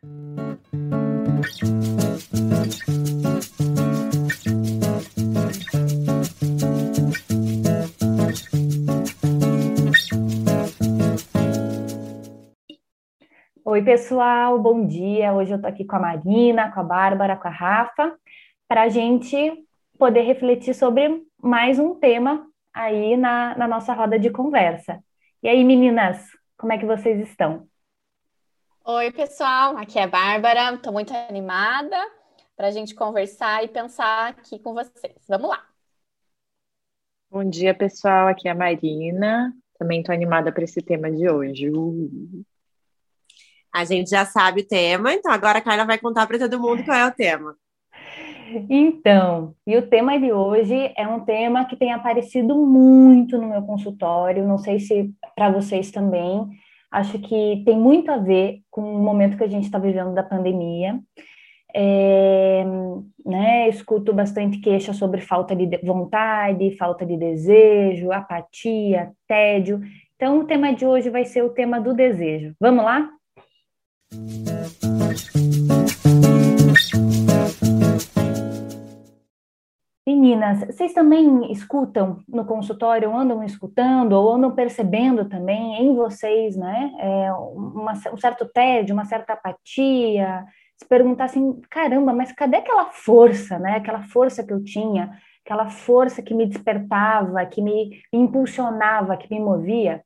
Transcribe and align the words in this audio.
Oi, 0.00 0.06
pessoal, 13.82 14.60
bom 14.60 14.86
dia. 14.86 15.32
Hoje 15.32 15.54
eu 15.54 15.60
tô 15.60 15.66
aqui 15.66 15.84
com 15.84 15.96
a 15.96 15.98
Marina, 15.98 16.70
com 16.70 16.78
a 16.78 16.84
Bárbara, 16.84 17.36
com 17.36 17.48
a 17.48 17.50
Rafa, 17.50 18.16
para 18.68 18.82
a 18.82 18.88
gente 18.88 19.36
poder 19.98 20.20
refletir 20.20 20.74
sobre 20.74 21.24
mais 21.42 21.80
um 21.80 21.96
tema 21.96 22.46
aí 22.72 23.16
na, 23.16 23.58
na 23.58 23.66
nossa 23.66 23.92
roda 23.94 24.16
de 24.16 24.30
conversa. 24.30 25.02
E 25.42 25.48
aí, 25.48 25.64
meninas, 25.64 26.24
como 26.56 26.72
é 26.72 26.78
que 26.78 26.86
vocês 26.86 27.18
estão? 27.28 27.66
Oi, 28.90 29.12
pessoal, 29.12 29.76
aqui 29.76 29.98
é 29.98 30.04
a 30.04 30.06
Bárbara, 30.06 30.72
estou 30.72 30.90
muito 30.90 31.12
animada 31.12 31.94
para 32.56 32.68
a 32.68 32.70
gente 32.70 32.94
conversar 32.94 33.62
e 33.62 33.68
pensar 33.68 34.30
aqui 34.30 34.58
com 34.58 34.72
vocês. 34.72 35.14
Vamos 35.28 35.50
lá. 35.50 35.62
Bom 37.30 37.44
dia, 37.44 37.74
pessoal, 37.74 38.28
aqui 38.28 38.48
é 38.48 38.52
a 38.52 38.54
Marina, 38.54 39.52
também 39.78 40.00
estou 40.00 40.14
animada 40.14 40.50
para 40.50 40.64
esse 40.64 40.80
tema 40.80 41.10
de 41.10 41.28
hoje. 41.28 41.68
Uh. 41.68 42.42
A 43.70 43.84
gente 43.84 44.08
já 44.08 44.24
sabe 44.24 44.62
o 44.62 44.66
tema, 44.66 45.12
então 45.12 45.30
agora 45.30 45.58
a 45.58 45.62
Carla 45.62 45.84
vai 45.84 45.98
contar 45.98 46.26
para 46.26 46.38
todo 46.38 46.58
mundo 46.58 46.82
qual 46.82 46.96
é 46.96 47.06
o 47.06 47.12
tema. 47.12 47.54
Então, 48.70 49.54
e 49.66 49.76
o 49.76 49.86
tema 49.86 50.18
de 50.18 50.32
hoje 50.32 50.94
é 50.96 51.06
um 51.06 51.20
tema 51.26 51.66
que 51.66 51.76
tem 51.76 51.92
aparecido 51.92 52.56
muito 52.56 53.36
no 53.36 53.48
meu 53.48 53.60
consultório, 53.60 54.48
não 54.48 54.56
sei 54.56 54.80
se 54.80 55.12
para 55.36 55.50
vocês 55.50 55.90
também. 55.90 56.48
Acho 56.90 57.18
que 57.18 57.62
tem 57.64 57.78
muito 57.78 58.10
a 58.10 58.16
ver 58.16 58.60
com 58.70 58.80
o 58.80 59.02
momento 59.02 59.36
que 59.36 59.44
a 59.44 59.48
gente 59.48 59.64
está 59.64 59.78
vivendo 59.78 60.14
da 60.14 60.22
pandemia. 60.22 60.98
É, 61.74 62.64
né, 63.24 63.68
escuto 63.68 64.12
bastante 64.12 64.58
queixa 64.58 64.94
sobre 64.94 65.20
falta 65.20 65.54
de 65.54 65.68
vontade, 65.84 66.76
falta 66.78 67.04
de 67.04 67.16
desejo, 67.16 68.10
apatia, 68.10 69.12
tédio. 69.26 69.80
Então, 70.16 70.40
o 70.40 70.44
tema 70.44 70.74
de 70.74 70.86
hoje 70.86 71.10
vai 71.10 71.24
ser 71.24 71.44
o 71.44 71.50
tema 71.50 71.80
do 71.80 71.92
desejo. 71.92 72.54
Vamos 72.58 72.84
lá? 72.84 73.08
Meninas, 80.18 80.64
vocês 80.64 80.92
também 80.92 81.52
escutam 81.52 82.24
no 82.26 82.44
consultório, 82.44 83.14
andam 83.16 83.44
escutando 83.44 84.14
ou 84.14 84.34
andam 84.34 84.52
percebendo 84.52 85.28
também 85.28 85.80
em 85.80 85.94
vocês, 85.94 86.56
né, 86.56 86.92
é, 86.98 87.32
uma, 87.32 87.92
um 88.12 88.16
certo 88.16 88.44
tédio, 88.44 88.94
uma 88.94 89.04
certa 89.04 89.34
apatia, 89.34 90.44
se 90.76 90.84
perguntar 90.88 91.26
assim, 91.26 91.60
caramba, 91.70 92.12
mas 92.12 92.32
cadê 92.32 92.56
aquela 92.56 92.86
força, 92.86 93.60
né, 93.60 93.76
aquela 93.76 94.02
força 94.02 94.44
que 94.44 94.52
eu 94.52 94.62
tinha, 94.64 95.16
aquela 95.44 95.70
força 95.70 96.20
que 96.20 96.34
me 96.34 96.46
despertava, 96.46 97.46
que 97.46 97.62
me 97.62 98.02
impulsionava, 98.12 99.16
que 99.16 99.32
me 99.32 99.38
movia? 99.38 100.04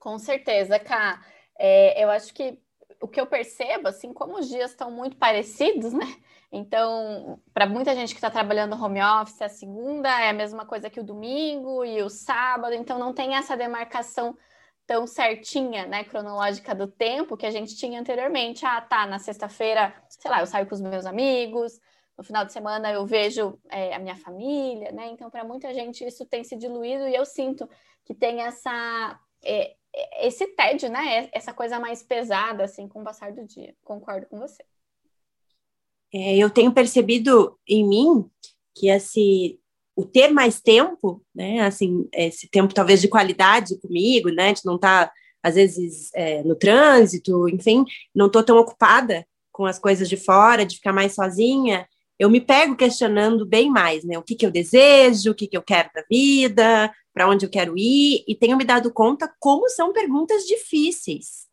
Com 0.00 0.18
certeza, 0.18 0.80
Ká. 0.80 1.20
É, 1.56 2.02
eu 2.02 2.10
acho 2.10 2.34
que 2.34 2.58
o 3.00 3.08
que 3.08 3.20
eu 3.20 3.26
percebo, 3.26 3.88
assim, 3.88 4.12
como 4.12 4.38
os 4.38 4.48
dias 4.48 4.72
estão 4.72 4.90
muito 4.90 5.16
parecidos, 5.16 5.92
né? 5.92 6.06
Então, 6.52 7.40
para 7.54 7.66
muita 7.66 7.94
gente 7.94 8.12
que 8.12 8.18
está 8.18 8.30
trabalhando 8.30 8.82
home 8.82 9.00
office, 9.00 9.40
a 9.40 9.48
segunda 9.48 10.08
é 10.20 10.30
a 10.30 10.34
mesma 10.34 10.66
coisa 10.66 10.90
que 10.90 11.00
o 11.00 11.04
domingo 11.04 11.84
e 11.84 12.02
o 12.02 12.10
sábado, 12.10 12.74
então 12.74 12.98
não 12.98 13.14
tem 13.14 13.36
essa 13.36 13.56
demarcação 13.56 14.36
tão 14.86 15.06
certinha, 15.06 15.86
né, 15.86 16.02
cronológica 16.02 16.74
do 16.74 16.88
tempo 16.88 17.36
que 17.36 17.46
a 17.46 17.50
gente 17.50 17.76
tinha 17.76 18.00
anteriormente. 18.00 18.66
Ah, 18.66 18.80
tá, 18.80 19.06
na 19.06 19.20
sexta-feira, 19.20 19.94
sei 20.08 20.28
lá, 20.28 20.40
eu 20.40 20.46
saio 20.46 20.66
com 20.66 20.74
os 20.74 20.80
meus 20.80 21.06
amigos, 21.06 21.80
no 22.18 22.24
final 22.24 22.44
de 22.44 22.52
semana 22.52 22.90
eu 22.92 23.06
vejo 23.06 23.56
é, 23.70 23.94
a 23.94 23.98
minha 24.00 24.16
família, 24.16 24.90
né? 24.90 25.06
Então, 25.06 25.30
para 25.30 25.44
muita 25.44 25.72
gente 25.72 26.04
isso 26.04 26.26
tem 26.26 26.42
se 26.42 26.56
diluído 26.56 27.06
e 27.06 27.14
eu 27.14 27.24
sinto 27.24 27.70
que 28.04 28.12
tem 28.12 28.42
essa 28.42 29.18
é, 29.44 29.76
esse 30.20 30.46
tédio, 30.48 30.90
né? 30.90 31.28
Essa 31.32 31.52
coisa 31.52 31.78
mais 31.78 32.02
pesada, 32.02 32.64
assim, 32.64 32.88
com 32.88 33.00
o 33.00 33.04
passar 33.04 33.32
do 33.32 33.44
dia. 33.46 33.74
Concordo 33.82 34.26
com 34.26 34.38
você 34.38 34.62
é, 36.12 36.36
eu 36.36 36.50
tenho 36.50 36.72
percebido 36.72 37.56
em 37.66 37.86
mim 37.86 38.28
que 38.74 38.88
esse 38.88 39.58
o 39.96 40.04
ter 40.04 40.28
mais 40.28 40.60
tempo, 40.60 41.22
né, 41.34 41.60
assim, 41.60 42.08
esse 42.14 42.48
tempo 42.48 42.72
talvez 42.72 43.02
de 43.02 43.08
qualidade 43.08 43.78
comigo, 43.80 44.30
né, 44.30 44.54
de 44.54 44.62
não 44.64 44.76
estar 44.76 45.08
tá, 45.08 45.12
às 45.42 45.56
vezes 45.56 46.10
é, 46.14 46.42
no 46.42 46.54
trânsito, 46.54 47.48
enfim, 47.48 47.84
não 48.14 48.26
estou 48.26 48.42
tão 48.42 48.56
ocupada 48.56 49.26
com 49.52 49.66
as 49.66 49.78
coisas 49.78 50.08
de 50.08 50.16
fora, 50.16 50.64
de 50.64 50.76
ficar 50.76 50.92
mais 50.92 51.14
sozinha, 51.14 51.86
eu 52.20 52.28
me 52.28 52.38
pego 52.38 52.76
questionando 52.76 53.46
bem 53.46 53.70
mais, 53.70 54.04
né, 54.04 54.18
o 54.18 54.22
que, 54.22 54.34
que 54.34 54.44
eu 54.44 54.50
desejo, 54.50 55.30
o 55.30 55.34
que, 55.34 55.46
que 55.46 55.56
eu 55.56 55.62
quero 55.62 55.88
da 55.94 56.02
vida, 56.08 56.92
para 57.14 57.26
onde 57.26 57.46
eu 57.46 57.50
quero 57.50 57.72
ir, 57.78 58.22
e 58.28 58.34
tenho 58.34 58.58
me 58.58 58.64
dado 58.64 58.92
conta 58.92 59.32
como 59.40 59.70
são 59.70 59.90
perguntas 59.90 60.42
difíceis. 60.44 61.48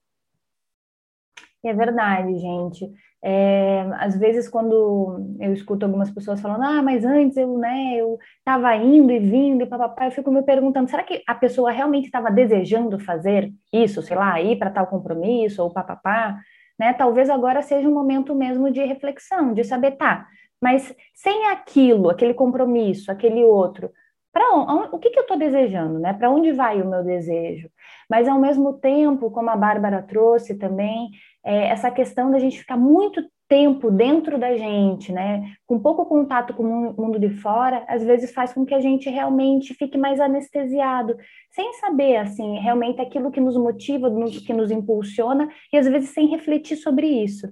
É 1.63 1.73
verdade, 1.73 2.37
gente. 2.37 2.91
É, 3.23 3.81
às 3.97 4.17
vezes, 4.17 4.49
quando 4.49 5.37
eu 5.39 5.53
escuto 5.53 5.85
algumas 5.85 6.11
pessoas 6.11 6.41
falando, 6.41 6.63
ah, 6.63 6.83
mas 6.83 7.05
antes 7.05 7.37
eu, 7.37 7.57
né, 7.57 7.95
eu 7.95 8.19
estava 8.39 8.75
indo 8.75 9.11
e 9.11 9.19
vindo 9.19 9.63
e 9.63 9.65
papapá, 9.65 10.05
eu 10.05 10.11
fico 10.11 10.29
me 10.29 10.43
perguntando, 10.43 10.89
será 10.89 11.01
que 11.01 11.23
a 11.25 11.33
pessoa 11.33 11.71
realmente 11.71 12.05
estava 12.05 12.29
desejando 12.29 12.99
fazer 12.99 13.53
isso, 13.71 14.01
sei 14.01 14.17
lá, 14.17 14.39
ir 14.41 14.59
para 14.59 14.69
tal 14.69 14.87
compromisso 14.87 15.63
ou 15.63 15.71
papapá, 15.71 16.37
né? 16.77 16.93
Talvez 16.93 17.29
agora 17.29 17.61
seja 17.61 17.87
um 17.87 17.93
momento 17.93 18.35
mesmo 18.35 18.69
de 18.69 18.83
reflexão, 18.83 19.53
de 19.53 19.63
saber, 19.63 19.91
tá, 19.91 20.27
mas 20.61 20.95
sem 21.13 21.47
aquilo, 21.47 22.09
aquele 22.09 22.33
compromisso, 22.33 23.11
aquele 23.11 23.43
outro, 23.43 23.91
para 24.31 24.53
o 24.91 24.99
que, 24.99 25.09
que 25.09 25.17
eu 25.17 25.23
estou 25.23 25.37
desejando, 25.37 25.97
né? 25.97 26.13
Para 26.13 26.29
onde 26.29 26.51
vai 26.51 26.79
o 26.79 26.87
meu 26.87 27.03
desejo? 27.03 27.69
Mas 28.07 28.27
ao 28.27 28.39
mesmo 28.39 28.73
tempo, 28.73 29.31
como 29.31 29.49
a 29.49 29.55
Bárbara 29.55 30.03
trouxe 30.03 30.55
também, 30.55 31.09
é, 31.43 31.69
essa 31.69 31.89
questão 31.89 32.29
da 32.29 32.37
gente 32.37 32.59
ficar 32.59 32.77
muito 32.77 33.23
tempo 33.47 33.89
dentro 33.89 34.37
da 34.37 34.55
gente, 34.55 35.11
né, 35.11 35.53
com 35.65 35.79
pouco 35.79 36.05
contato 36.05 36.53
com 36.53 36.63
o 36.63 37.01
mundo 37.01 37.17
de 37.17 37.29
fora, 37.29 37.85
às 37.87 38.03
vezes 38.03 38.33
faz 38.33 38.53
com 38.53 38.65
que 38.65 38.73
a 38.75 38.79
gente 38.81 39.09
realmente 39.09 39.73
fique 39.73 39.97
mais 39.97 40.19
anestesiado, 40.19 41.15
sem 41.51 41.73
saber, 41.75 42.17
assim, 42.17 42.59
realmente 42.59 43.01
aquilo 43.01 43.31
que 43.31 43.39
nos 43.39 43.55
motiva, 43.55 44.11
que 44.45 44.53
nos 44.53 44.69
impulsiona, 44.69 45.49
e 45.71 45.77
às 45.77 45.87
vezes 45.87 46.09
sem 46.09 46.27
refletir 46.27 46.75
sobre 46.75 47.07
isso. 47.07 47.47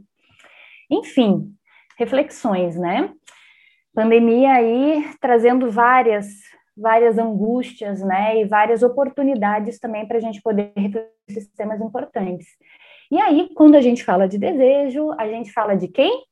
Enfim, 0.92 1.56
reflexões, 1.98 2.76
né? 2.76 3.14
Pandemia 3.94 4.54
aí 4.54 5.10
trazendo 5.22 5.72
várias, 5.72 6.28
várias 6.76 7.18
angústias, 7.18 8.02
né, 8.02 8.42
e 8.42 8.46
várias 8.46 8.84
oportunidades 8.84 9.80
também 9.80 10.06
para 10.06 10.18
a 10.18 10.22
gente 10.22 10.42
poder 10.42 10.74
refletir 10.76 11.12
esses 11.30 11.48
temas 11.54 11.80
importantes. 11.80 12.48
E 13.10 13.20
aí, 13.20 13.50
quando 13.56 13.76
a 13.76 13.82
gente 13.82 14.04
fala 14.04 14.28
de 14.28 14.38
desejo, 14.38 15.12
a 15.18 15.28
gente 15.28 15.52
fala 15.52 15.76
de 15.76 15.88
quem? 15.88 16.26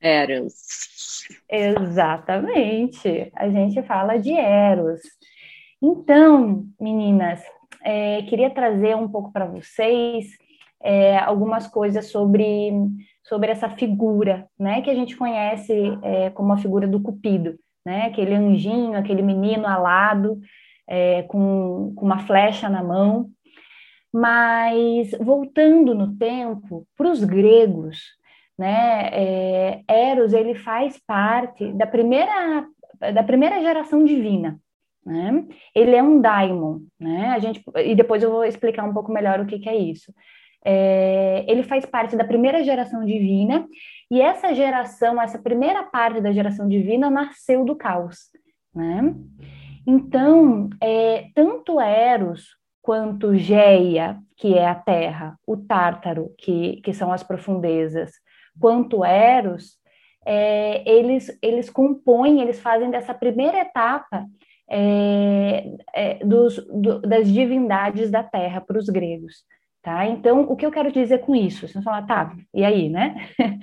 Eros. 0.00 1.28
Exatamente. 1.48 3.30
A 3.36 3.48
gente 3.48 3.82
fala 3.82 4.16
de 4.16 4.32
Eros. 4.32 5.00
Então, 5.80 6.64
meninas, 6.80 7.42
é, 7.82 8.22
queria 8.22 8.50
trazer 8.50 8.96
um 8.96 9.08
pouco 9.08 9.32
para 9.32 9.46
vocês 9.46 10.26
é, 10.82 11.18
algumas 11.18 11.66
coisas 11.66 12.06
sobre, 12.06 12.72
sobre 13.30 13.52
essa 13.52 13.70
figura, 13.70 14.48
né, 14.58 14.82
que 14.82 14.90
a 14.90 14.94
gente 14.94 15.16
conhece 15.16 15.72
é, 16.02 16.30
como 16.30 16.52
a 16.52 16.58
figura 16.58 16.88
do 16.88 17.00
Cupido, 17.00 17.56
né, 17.86 18.06
aquele 18.06 18.34
anjinho, 18.34 18.98
aquele 18.98 19.22
menino 19.22 19.68
alado, 19.68 20.40
é, 20.88 21.22
com, 21.22 21.92
com 21.94 22.04
uma 22.04 22.18
flecha 22.26 22.68
na 22.68 22.82
mão, 22.82 23.30
mas 24.12 25.12
voltando 25.20 25.94
no 25.94 26.16
tempo, 26.16 26.84
para 26.96 27.08
os 27.08 27.22
gregos, 27.22 28.00
né, 28.58 29.08
é, 29.12 29.82
Eros 29.86 30.32
ele 30.32 30.56
faz 30.56 30.98
parte 31.06 31.72
da 31.72 31.86
primeira 31.86 32.66
da 33.14 33.22
primeira 33.22 33.62
geração 33.62 34.04
divina. 34.04 34.60
Né? 35.06 35.46
Ele 35.74 35.96
é 35.96 36.02
um 36.02 36.20
daimon, 36.20 36.80
né? 36.98 37.28
A 37.28 37.38
gente 37.38 37.62
e 37.76 37.94
depois 37.94 38.22
eu 38.22 38.30
vou 38.30 38.44
explicar 38.44 38.84
um 38.84 38.92
pouco 38.92 39.10
melhor 39.10 39.40
o 39.40 39.46
que, 39.46 39.58
que 39.58 39.68
é 39.68 39.74
isso. 39.74 40.12
É, 40.64 41.44
ele 41.48 41.62
faz 41.62 41.86
parte 41.86 42.16
da 42.16 42.24
primeira 42.24 42.62
geração 42.62 43.04
divina 43.04 43.66
e 44.10 44.20
essa 44.20 44.54
geração, 44.54 45.20
essa 45.20 45.38
primeira 45.38 45.82
parte 45.84 46.20
da 46.20 46.32
geração 46.32 46.68
divina 46.68 47.08
nasceu 47.08 47.64
do 47.64 47.74
caos, 47.74 48.28
né? 48.74 49.14
Então, 49.86 50.68
é, 50.80 51.28
tanto 51.34 51.80
Eros 51.80 52.48
quanto 52.82 53.34
Geia, 53.36 54.18
que 54.36 54.54
é 54.54 54.66
a 54.66 54.74
terra, 54.74 55.38
o 55.46 55.56
Tártaro, 55.56 56.34
que, 56.38 56.80
que 56.82 56.92
são 56.92 57.12
as 57.12 57.22
profundezas, 57.22 58.12
quanto 58.58 59.04
Eros, 59.04 59.78
é, 60.24 60.88
eles, 60.88 61.36
eles 61.42 61.70
compõem, 61.70 62.40
eles 62.40 62.60
fazem 62.60 62.90
dessa 62.90 63.14
primeira 63.14 63.60
etapa 63.60 64.26
é, 64.68 65.76
é, 65.94 66.24
dos, 66.24 66.56
do, 66.66 67.00
das 67.00 67.30
divindades 67.32 68.10
da 68.10 68.22
terra 68.22 68.60
para 68.60 68.78
os 68.78 68.88
gregos. 68.88 69.44
Tá? 69.82 70.06
Então, 70.06 70.42
o 70.42 70.56
que 70.56 70.66
eu 70.66 70.70
quero 70.70 70.92
dizer 70.92 71.18
com 71.18 71.34
isso? 71.34 71.66
Você 71.66 71.80
fala, 71.82 72.02
tá, 72.02 72.36
e 72.54 72.64
aí, 72.64 72.88
né? 72.88 73.14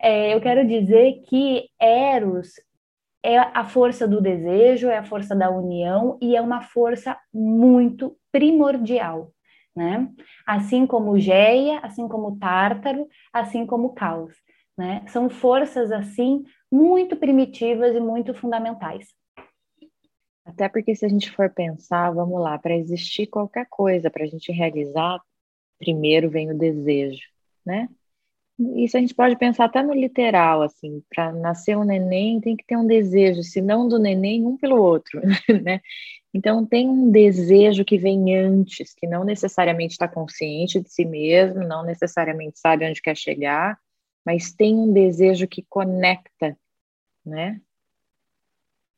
É, 0.00 0.34
eu 0.34 0.40
quero 0.40 0.66
dizer 0.66 1.22
que 1.26 1.66
Eros 1.80 2.60
é 3.22 3.38
a 3.38 3.64
força 3.64 4.06
do 4.06 4.20
desejo, 4.20 4.88
é 4.88 4.98
a 4.98 5.04
força 5.04 5.34
da 5.34 5.48
união 5.48 6.18
e 6.20 6.36
é 6.36 6.42
uma 6.42 6.60
força 6.60 7.18
muito 7.32 8.14
primordial, 8.30 9.32
né? 9.74 10.06
Assim 10.46 10.86
como 10.86 11.18
Geia, 11.18 11.78
assim 11.78 12.06
como 12.06 12.38
Tártaro, 12.38 13.08
assim 13.32 13.64
como 13.64 13.94
Caos, 13.94 14.34
né? 14.76 15.06
São 15.08 15.30
forças 15.30 15.90
assim 15.90 16.44
muito 16.70 17.16
primitivas 17.16 17.96
e 17.96 18.00
muito 18.00 18.34
fundamentais. 18.34 19.06
Até 20.44 20.68
porque 20.68 20.94
se 20.94 21.06
a 21.06 21.08
gente 21.08 21.30
for 21.30 21.48
pensar, 21.48 22.10
vamos 22.10 22.38
lá, 22.42 22.58
para 22.58 22.76
existir 22.76 23.26
qualquer 23.26 23.66
coisa, 23.70 24.10
para 24.10 24.24
a 24.24 24.26
gente 24.26 24.52
realizar, 24.52 25.18
primeiro 25.84 26.30
vem 26.30 26.50
o 26.50 26.58
desejo, 26.58 27.22
né? 27.64 27.88
Isso 28.76 28.96
a 28.96 29.00
gente 29.00 29.14
pode 29.14 29.36
pensar 29.36 29.64
até 29.64 29.82
no 29.82 29.92
literal, 29.92 30.62
assim, 30.62 31.02
para 31.10 31.32
nascer 31.32 31.76
um 31.76 31.84
neném 31.84 32.40
tem 32.40 32.56
que 32.56 32.64
ter 32.64 32.76
um 32.76 32.86
desejo, 32.86 33.42
se 33.42 33.60
não 33.60 33.88
do 33.88 33.98
neném, 33.98 34.46
um 34.46 34.56
pelo 34.56 34.80
outro, 34.80 35.20
né? 35.62 35.80
Então 36.32 36.64
tem 36.64 36.88
um 36.88 37.10
desejo 37.10 37.84
que 37.84 37.98
vem 37.98 38.36
antes, 38.36 38.94
que 38.94 39.06
não 39.06 39.24
necessariamente 39.24 39.92
está 39.92 40.08
consciente 40.08 40.80
de 40.80 40.90
si 40.90 41.04
mesmo, 41.04 41.64
não 41.64 41.84
necessariamente 41.84 42.58
sabe 42.58 42.88
onde 42.88 43.02
quer 43.02 43.16
chegar, 43.16 43.78
mas 44.24 44.52
tem 44.52 44.74
um 44.74 44.92
desejo 44.92 45.46
que 45.46 45.64
conecta, 45.68 46.56
né? 47.24 47.60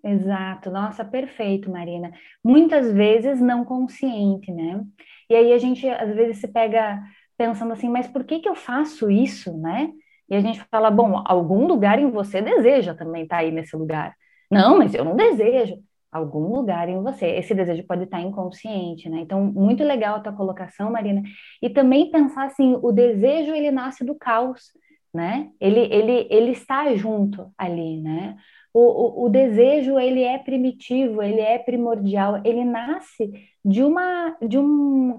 Exato, 0.05 0.71
nossa, 0.71 1.05
perfeito, 1.05 1.71
Marina. 1.71 2.13
Muitas 2.45 2.93
vezes 2.93 3.41
não 3.41 3.65
consciente, 3.65 4.53
né? 4.53 4.85
E 5.29 5.35
aí 5.35 5.53
a 5.53 5.59
gente 5.59 5.89
às 5.89 6.15
vezes 6.15 6.39
se 6.39 6.49
pega 6.49 7.03
pensando 7.37 7.73
assim, 7.73 7.89
mas 7.89 8.07
por 8.07 8.25
que 8.25 8.41
que 8.41 8.49
eu 8.49 8.55
faço 8.55 9.11
isso, 9.11 9.57
né? 9.59 9.91
E 10.29 10.35
a 10.35 10.41
gente 10.41 10.61
fala, 10.71 10.91
bom, 10.91 11.23
algum 11.25 11.67
lugar 11.67 11.99
em 11.99 12.11
você 12.11 12.41
deseja 12.41 12.95
também 12.95 13.23
estar 13.23 13.37
tá 13.37 13.43
aí 13.43 13.53
nesse 13.53 13.77
lugar. 13.77 14.15
Não, 14.51 14.79
mas 14.79 14.95
eu 14.95 15.05
não 15.05 15.15
desejo. 15.15 15.77
Algum 16.11 16.55
lugar 16.55 16.89
em 16.89 17.03
você. 17.03 17.27
Esse 17.27 17.55
desejo 17.55 17.85
pode 17.87 18.05
estar 18.05 18.19
tá 18.19 18.23
inconsciente, 18.23 19.09
né? 19.09 19.21
Então, 19.21 19.45
muito 19.45 19.85
legal 19.85 20.17
a 20.17 20.21
tua 20.21 20.33
colocação, 20.33 20.91
Marina. 20.91 21.23
E 21.63 21.69
também 21.69 22.11
pensar 22.11 22.47
assim, 22.47 22.79
o 22.83 22.91
desejo 22.91 23.53
ele 23.53 23.71
nasce 23.71 24.05
do 24.05 24.15
caos, 24.15 24.73
né? 25.13 25.51
Ele, 25.61 25.81
ele, 25.81 26.27
ele 26.31 26.51
está 26.53 26.95
junto 26.95 27.53
ali, 27.59 28.01
né? 28.01 28.37
O, 28.79 29.23
o, 29.23 29.25
o, 29.25 29.29
desejo 29.31 29.99
ele 29.99 30.23
é 30.23 30.37
primitivo, 30.37 31.23
ele 31.23 31.41
é 31.41 31.59
primordial, 31.59 32.43
ele 32.45 32.63
nasce 32.63 33.33
de 33.65 33.83
uma 33.83 34.37
de 34.47 34.59
um 34.59 35.19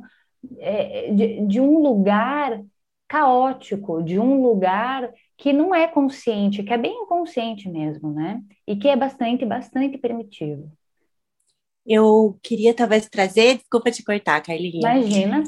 é, 0.59 1.11
de, 1.11 1.47
de 1.47 1.59
um 1.59 1.79
lugar 1.79 2.63
caótico, 3.07 4.03
de 4.03 4.19
um 4.19 4.43
lugar 4.43 5.11
que 5.35 5.51
não 5.51 5.73
é 5.73 5.87
consciente, 5.87 6.61
que 6.61 6.71
é 6.71 6.77
bem 6.77 6.93
inconsciente 7.01 7.67
mesmo, 7.67 8.11
né? 8.13 8.43
E 8.67 8.75
que 8.75 8.87
é 8.87 8.95
bastante, 8.95 9.43
bastante 9.43 9.97
primitivo. 9.97 10.71
Eu 11.83 12.37
queria 12.43 12.75
talvez 12.75 13.09
trazer, 13.09 13.57
desculpa 13.57 13.89
te 13.89 14.03
cortar, 14.03 14.39
Carlinhos. 14.41 14.83
Imagina. 14.83 15.43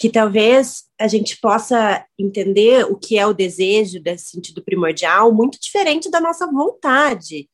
Que 0.00 0.08
talvez 0.08 0.84
a 0.98 1.06
gente 1.06 1.38
possa 1.38 2.04
entender 2.18 2.86
o 2.86 2.96
que 2.96 3.18
é 3.18 3.26
o 3.26 3.34
desejo 3.34 4.00
desse 4.00 4.30
sentido 4.30 4.64
primordial 4.64 5.32
muito 5.32 5.60
diferente 5.60 6.10
da 6.10 6.20
nossa 6.20 6.46
vontade. 6.46 7.50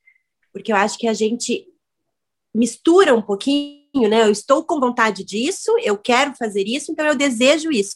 Porque 0.52 0.70
eu 0.70 0.76
acho 0.76 0.96
que 0.96 1.08
a 1.08 1.12
gente 1.12 1.66
mistura 2.54 3.14
um 3.14 3.20
pouquinho, 3.20 4.08
né? 4.08 4.22
Eu 4.22 4.31
estou 4.31 4.64
com 4.64 4.78
vontade 4.78 5.25
disso, 5.25 5.76
eu 5.82 5.98
quero 5.98 6.34
fazer 6.34 6.64
isso, 6.66 6.93
então 6.93 7.06
eu 7.06 7.16
desejo 7.16 7.70
isso. 7.70 7.94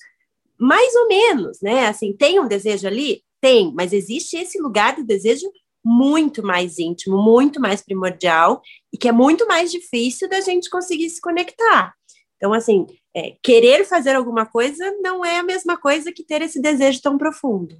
Mais 0.58 0.94
ou 0.97 1.06
menos, 1.06 1.61
né? 1.62 1.87
Assim, 1.87 2.12
tem 2.12 2.41
um 2.41 2.49
desejo 2.49 2.87
ali? 2.87 3.23
Tem, 3.41 3.73
mas 3.73 3.93
existe 3.93 4.37
esse 4.37 4.61
lugar 4.61 4.97
do 4.97 5.05
desejo 5.05 5.50
muito 5.82 6.43
mais 6.43 6.79
íntimo, 6.79 7.17
muito 7.17 7.58
mais 7.58 7.81
primordial 7.82 8.61
e 8.93 8.99
que 8.99 9.08
é 9.08 9.12
muito 9.12 9.47
mais 9.47 9.70
difícil 9.70 10.29
da 10.29 10.41
gente 10.41 10.69
conseguir 10.69 11.08
se 11.08 11.20
conectar. 11.20 11.94
Então, 12.41 12.55
assim, 12.55 12.87
é, 13.15 13.37
querer 13.43 13.85
fazer 13.85 14.15
alguma 14.17 14.47
coisa 14.47 14.91
não 15.03 15.23
é 15.23 15.39
a 15.39 15.43
mesma 15.43 15.77
coisa 15.77 16.11
que 16.11 16.25
ter 16.25 16.41
esse 16.41 16.61
desejo 16.61 17.03
tão 17.03 17.19
profundo. 17.19 17.77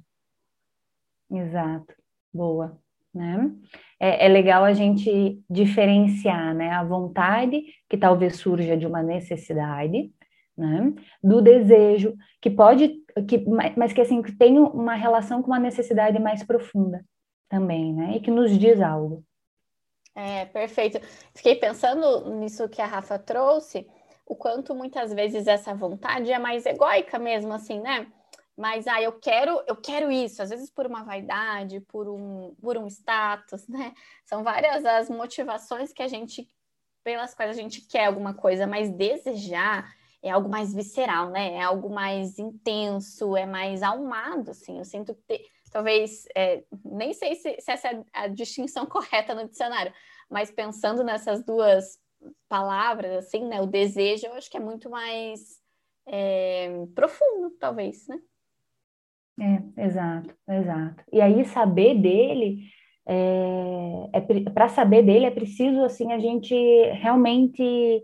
Exato, 1.31 1.95
boa, 2.31 2.79
né? 3.11 3.51
é, 4.01 4.25
é 4.25 4.27
legal 4.27 4.63
a 4.63 4.73
gente 4.73 5.39
diferenciar 5.47 6.55
né, 6.55 6.71
a 6.71 6.83
vontade, 6.83 7.61
que 7.87 7.95
talvez 7.95 8.37
surja 8.37 8.75
de 8.75 8.87
uma 8.87 9.03
necessidade, 9.03 10.11
né, 10.57 10.91
do 11.23 11.39
desejo, 11.39 12.15
que 12.41 12.49
pode, 12.49 12.95
que, 13.27 13.45
mas 13.77 13.93
que 13.93 14.01
assim, 14.01 14.23
que 14.23 14.31
tem 14.31 14.57
uma 14.57 14.95
relação 14.95 15.43
com 15.43 15.49
uma 15.51 15.59
necessidade 15.59 16.17
mais 16.17 16.43
profunda 16.43 17.05
também, 17.47 17.93
né, 17.93 18.15
e 18.15 18.19
que 18.19 18.31
nos 18.31 18.57
diz 18.57 18.81
algo. 18.81 19.23
É, 20.15 20.45
perfeito. 20.45 20.99
Fiquei 21.35 21.55
pensando 21.55 22.33
nisso 22.39 22.67
que 22.67 22.81
a 22.81 22.87
Rafa 22.87 23.19
trouxe, 23.19 23.87
o 24.25 24.35
quanto 24.35 24.73
muitas 24.75 25.13
vezes 25.13 25.47
essa 25.47 25.73
vontade 25.73 26.31
é 26.31 26.39
mais 26.39 26.65
egóica 26.65 27.19
mesmo, 27.19 27.53
assim, 27.53 27.79
né? 27.79 28.11
mas 28.61 28.87
ah, 28.87 29.01
eu 29.01 29.13
quero, 29.13 29.63
eu 29.67 29.75
quero 29.75 30.11
isso, 30.11 30.41
às 30.41 30.49
vezes 30.49 30.69
por 30.69 30.85
uma 30.85 31.03
vaidade, 31.03 31.79
por 31.81 32.07
um, 32.07 32.53
por 32.61 32.77
um 32.77 32.85
status, 32.85 33.67
né? 33.67 33.93
São 34.25 34.43
várias 34.43 34.85
as 34.85 35.09
motivações 35.09 35.91
que 35.91 36.03
a 36.03 36.07
gente, 36.07 36.47
pelas 37.03 37.33
quais 37.33 37.49
a 37.49 37.59
gente 37.59 37.81
quer 37.81 38.05
alguma 38.05 38.33
coisa, 38.33 38.67
mas 38.67 38.91
desejar 38.91 39.91
é 40.21 40.29
algo 40.29 40.47
mais 40.47 40.73
visceral, 40.73 41.29
né? 41.31 41.55
É 41.55 41.61
algo 41.61 41.89
mais 41.89 42.37
intenso, 42.37 43.35
é 43.35 43.45
mais 43.45 43.81
almado, 43.81 44.51
assim. 44.51 44.77
Eu 44.77 44.85
sinto 44.85 45.15
que 45.27 45.43
talvez, 45.71 46.25
é, 46.35 46.63
nem 46.85 47.13
sei 47.13 47.35
se, 47.35 47.55
se 47.59 47.71
essa 47.71 47.87
é 47.87 48.03
a 48.13 48.27
distinção 48.27 48.85
correta 48.85 49.33
no 49.33 49.47
dicionário, 49.47 49.93
mas 50.29 50.51
pensando 50.51 51.03
nessas 51.03 51.43
duas 51.43 51.99
palavras, 52.47 53.25
assim, 53.25 53.47
né? 53.47 53.61
O 53.61 53.65
desejo, 53.65 54.25
eu 54.27 54.33
acho 54.33 54.49
que 54.49 54.57
é 54.57 54.59
muito 54.59 54.89
mais 54.89 55.59
é, 56.07 56.85
profundo, 56.93 57.51
talvez, 57.59 58.07
né? 58.07 58.19
É, 59.39 59.85
exato, 59.85 60.35
exato. 60.47 61.03
E 61.11 61.21
aí 61.21 61.43
saber 61.45 61.95
dele, 61.95 62.69
é, 63.07 64.09
é 64.13 64.49
para 64.51 64.69
saber 64.69 65.03
dele 65.03 65.25
é 65.25 65.31
preciso 65.31 65.83
assim 65.83 66.11
a 66.11 66.19
gente 66.19 66.53
realmente 66.93 68.03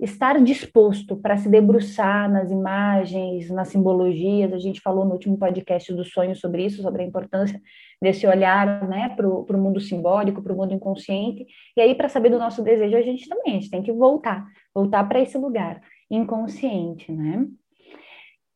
estar 0.00 0.42
disposto 0.42 1.16
para 1.16 1.36
se 1.36 1.48
debruçar 1.48 2.30
nas 2.30 2.50
imagens, 2.50 3.50
nas 3.50 3.68
simbologias. 3.68 4.52
A 4.52 4.58
gente 4.58 4.80
falou 4.80 5.04
no 5.04 5.12
último 5.12 5.36
podcast 5.38 5.92
do 5.92 6.04
sonho 6.04 6.34
sobre 6.34 6.64
isso, 6.64 6.82
sobre 6.82 7.02
a 7.02 7.06
importância 7.06 7.60
desse 8.00 8.26
olhar 8.26 8.88
né, 8.88 9.10
para 9.14 9.28
o 9.28 9.62
mundo 9.62 9.78
simbólico, 9.78 10.42
para 10.42 10.52
o 10.52 10.56
mundo 10.56 10.72
inconsciente. 10.72 11.46
E 11.76 11.80
aí, 11.80 11.94
para 11.94 12.08
saber 12.08 12.30
do 12.30 12.38
nosso 12.38 12.62
desejo, 12.62 12.96
a 12.96 13.02
gente 13.02 13.28
também, 13.28 13.56
a 13.56 13.60
gente 13.60 13.70
tem 13.70 13.82
que 13.82 13.92
voltar, 13.92 14.46
voltar 14.74 15.06
para 15.06 15.20
esse 15.20 15.36
lugar 15.36 15.82
inconsciente, 16.10 17.12
né? 17.12 17.46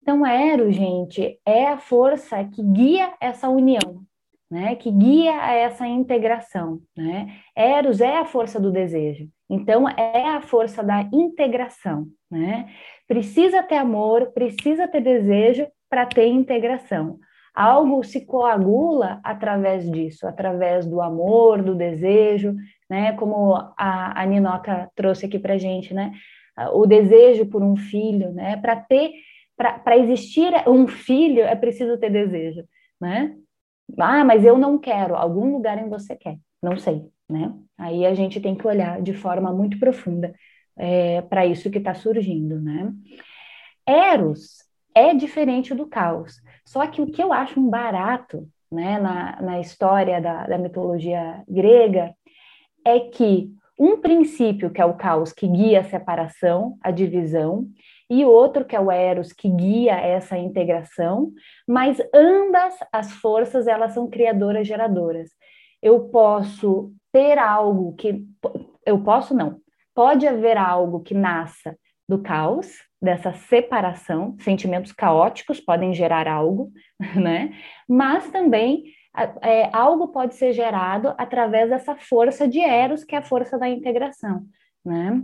Então, 0.02 0.26
Eros, 0.26 0.74
gente, 0.74 1.40
é 1.46 1.66
a 1.68 1.78
força 1.78 2.44
que 2.44 2.62
guia 2.62 3.14
essa 3.20 3.48
união, 3.48 4.02
né? 4.54 4.76
Que 4.76 4.88
guia 4.88 5.32
essa 5.52 5.84
integração, 5.84 6.78
né? 6.96 7.26
Eros 7.56 8.00
é 8.00 8.18
a 8.18 8.24
força 8.24 8.60
do 8.60 8.70
desejo. 8.70 9.28
Então, 9.50 9.88
é 9.88 10.28
a 10.28 10.40
força 10.40 10.80
da 10.80 11.02
integração, 11.12 12.06
né? 12.30 12.68
Precisa 13.08 13.64
ter 13.64 13.74
amor, 13.74 14.30
precisa 14.32 14.86
ter 14.86 15.00
desejo 15.00 15.66
para 15.90 16.06
ter 16.06 16.28
integração. 16.28 17.18
Algo 17.52 18.04
se 18.04 18.24
coagula 18.24 19.20
através 19.24 19.90
disso, 19.90 20.24
através 20.24 20.86
do 20.86 21.00
amor, 21.00 21.60
do 21.60 21.74
desejo, 21.74 22.54
né? 22.88 23.12
Como 23.14 23.56
a, 23.56 24.22
a 24.22 24.24
Ninoca 24.24 24.88
trouxe 24.94 25.26
aqui 25.26 25.38
para 25.40 25.58
gente, 25.58 25.92
né? 25.92 26.12
O 26.72 26.86
desejo 26.86 27.46
por 27.46 27.60
um 27.60 27.74
filho, 27.74 28.32
né? 28.32 28.56
Para 28.58 28.76
ter 28.76 29.10
para 29.56 29.96
existir 29.96 30.52
um 30.68 30.86
filho 30.86 31.42
é 31.42 31.56
preciso 31.56 31.98
ter 31.98 32.10
desejo, 32.10 32.64
né? 33.00 33.34
Ah, 33.98 34.24
mas 34.24 34.44
eu 34.44 34.58
não 34.58 34.78
quero. 34.78 35.14
Algum 35.14 35.52
lugar 35.52 35.78
em 35.78 35.88
você 35.88 36.16
quer. 36.16 36.38
Não 36.62 36.76
sei, 36.76 37.08
né? 37.28 37.52
Aí 37.78 38.06
a 38.06 38.14
gente 38.14 38.40
tem 38.40 38.54
que 38.54 38.66
olhar 38.66 39.00
de 39.02 39.12
forma 39.12 39.52
muito 39.52 39.78
profunda 39.78 40.34
é, 40.76 41.22
para 41.22 41.46
isso 41.46 41.70
que 41.70 41.78
está 41.78 41.94
surgindo, 41.94 42.60
né? 42.60 42.92
Eros 43.86 44.64
é 44.94 45.14
diferente 45.14 45.74
do 45.74 45.86
caos. 45.86 46.40
Só 46.64 46.86
que 46.86 47.02
o 47.02 47.06
que 47.06 47.22
eu 47.22 47.32
acho 47.32 47.60
um 47.60 47.68
barato, 47.68 48.48
né, 48.70 48.98
na, 48.98 49.40
na 49.42 49.60
história 49.60 50.20
da, 50.20 50.46
da 50.46 50.58
mitologia 50.58 51.42
grega, 51.48 52.14
é 52.84 53.00
que 53.00 53.50
um 53.78 54.00
princípio 54.00 54.70
que 54.70 54.80
é 54.80 54.84
o 54.84 54.94
caos 54.94 55.32
que 55.32 55.48
guia 55.48 55.80
a 55.80 55.84
separação, 55.84 56.78
a 56.80 56.90
divisão, 56.90 57.66
e 58.10 58.24
outro 58.24 58.64
que 58.64 58.76
é 58.76 58.80
o 58.80 58.90
Eros, 58.90 59.32
que 59.32 59.48
guia 59.48 59.94
essa 59.94 60.36
integração, 60.36 61.32
mas 61.66 61.98
ambas 62.14 62.74
as 62.92 63.12
forças, 63.12 63.66
elas 63.66 63.92
são 63.92 64.08
criadoras 64.08 64.66
geradoras. 64.66 65.30
Eu 65.82 66.08
posso 66.08 66.92
ter 67.12 67.38
algo 67.38 67.94
que 67.94 68.24
eu 68.84 69.02
posso 69.02 69.34
não. 69.34 69.60
Pode 69.94 70.26
haver 70.26 70.56
algo 70.56 71.00
que 71.00 71.14
nasça 71.14 71.76
do 72.08 72.20
caos, 72.20 72.72
dessa 73.00 73.32
separação, 73.32 74.36
sentimentos 74.40 74.92
caóticos 74.92 75.60
podem 75.60 75.94
gerar 75.94 76.28
algo, 76.28 76.72
né? 77.16 77.54
Mas 77.88 78.30
também 78.30 78.84
é, 79.42 79.70
algo 79.72 80.08
pode 80.08 80.34
ser 80.34 80.52
gerado 80.52 81.14
através 81.16 81.70
dessa 81.70 81.94
força 81.94 82.48
de 82.48 82.60
Eros, 82.60 83.04
que 83.04 83.14
é 83.14 83.18
a 83.18 83.22
força 83.22 83.58
da 83.58 83.68
integração, 83.68 84.42
né? 84.84 85.22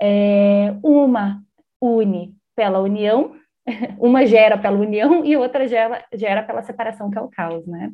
É, 0.00 0.74
uma 0.82 1.42
une 1.82 2.34
pela 2.54 2.80
união, 2.80 3.34
uma 3.98 4.24
gera 4.24 4.56
pela 4.56 4.78
união 4.78 5.24
e 5.24 5.36
outra 5.36 5.66
gera, 5.66 6.04
gera 6.14 6.42
pela 6.42 6.62
separação, 6.62 7.10
que 7.10 7.18
é 7.18 7.20
o 7.20 7.28
caos, 7.28 7.66
né? 7.66 7.92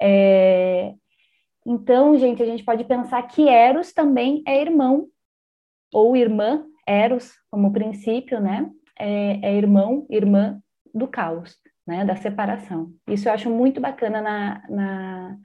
É, 0.00 0.92
então, 1.64 2.16
gente, 2.18 2.42
a 2.42 2.46
gente 2.46 2.64
pode 2.64 2.84
pensar 2.84 3.22
que 3.22 3.48
Eros 3.48 3.92
também 3.92 4.42
é 4.46 4.60
irmão 4.60 5.06
ou 5.92 6.16
irmã, 6.16 6.64
Eros 6.86 7.32
como 7.50 7.72
princípio, 7.72 8.40
né? 8.40 8.68
É, 8.98 9.50
é 9.50 9.54
irmão, 9.54 10.06
irmã 10.10 10.60
do 10.94 11.06
caos 11.06 11.56
né, 11.90 12.04
da 12.04 12.14
separação. 12.14 12.92
Isso 13.08 13.28
eu 13.28 13.32
acho 13.32 13.50
muito 13.50 13.80
bacana 13.80 14.20
na, 14.20 14.62
na, 14.68 15.36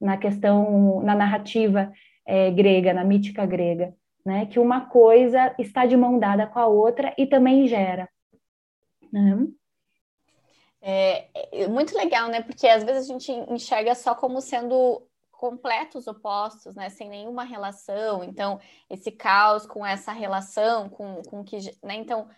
na 0.00 0.16
questão, 0.18 1.02
na 1.02 1.14
narrativa 1.14 1.90
é, 2.26 2.50
grega, 2.50 2.92
na 2.92 3.04
mítica 3.04 3.46
grega, 3.46 3.94
né, 4.24 4.46
que 4.46 4.58
uma 4.58 4.86
coisa 4.86 5.54
está 5.58 5.84
de 5.84 5.96
mão 5.96 6.18
dada 6.18 6.46
com 6.46 6.58
a 6.58 6.66
outra 6.66 7.14
e 7.18 7.26
também 7.26 7.66
gera. 7.68 8.08
Né? 9.12 9.46
É, 10.86 11.28
é 11.62 11.68
muito 11.68 11.96
legal, 11.96 12.28
né? 12.28 12.42
Porque 12.42 12.68
às 12.68 12.84
vezes 12.84 13.08
a 13.08 13.12
gente 13.12 13.32
enxerga 13.50 13.94
só 13.94 14.14
como 14.14 14.40
sendo 14.42 15.02
completos 15.30 16.06
opostos, 16.06 16.74
né? 16.74 16.90
Sem 16.90 17.08
nenhuma 17.08 17.42
relação. 17.42 18.22
Então, 18.22 18.60
esse 18.90 19.10
caos 19.10 19.66
com 19.66 19.84
essa 19.84 20.12
relação, 20.12 20.90
com, 20.90 21.22
com 21.22 21.42
que. 21.42 21.56
Né? 21.82 21.94
Então, 21.94 22.28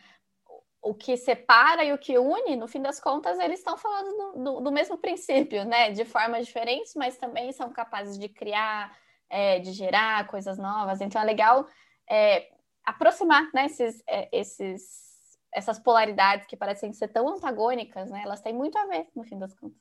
o 0.81 0.95
que 0.95 1.17
separa 1.17 1.85
e 1.85 1.93
o 1.93 1.99
que 1.99 2.17
une, 2.19 2.55
no 2.55 2.69
fim 2.69 2.81
das 2.81 3.01
contas, 3.01 3.37
eles 3.41 3.59
estão 3.59 3.77
falando 3.77 4.17
do, 4.17 4.45
do, 4.45 4.61
do 4.61 4.73
mesmo 4.73 4.97
princípio, 4.97 5.65
né? 5.65 5.91
De 5.91 6.05
formas 6.05 6.47
diferentes, 6.47 6.95
mas 6.95 7.17
também 7.17 7.51
são 7.51 7.73
capazes 7.73 8.17
de 8.17 8.29
criar, 8.29 8.97
é, 9.31 9.59
de 9.59 9.73
gerar 9.73 10.27
coisas 10.27 10.59
novas. 10.59 11.01
Então 11.01 11.21
é 11.21 11.25
legal 11.25 11.67
é, 12.11 12.49
aproximar 12.85 13.51
né, 13.53 13.67
esses, 13.67 14.03
é, 14.09 14.29
esses, 14.33 15.39
essas 15.53 15.79
polaridades 15.79 16.47
que 16.47 16.57
parecem 16.57 16.93
ser 16.93 17.09
tão 17.09 17.29
antagônicas, 17.29 18.11
né? 18.11 18.23
Elas 18.25 18.41
têm 18.41 18.55
muito 18.55 18.79
a 18.79 18.87
ver, 18.87 19.07
no 19.15 19.25
fim 19.25 19.39
das 19.39 19.55
contas. 19.55 19.79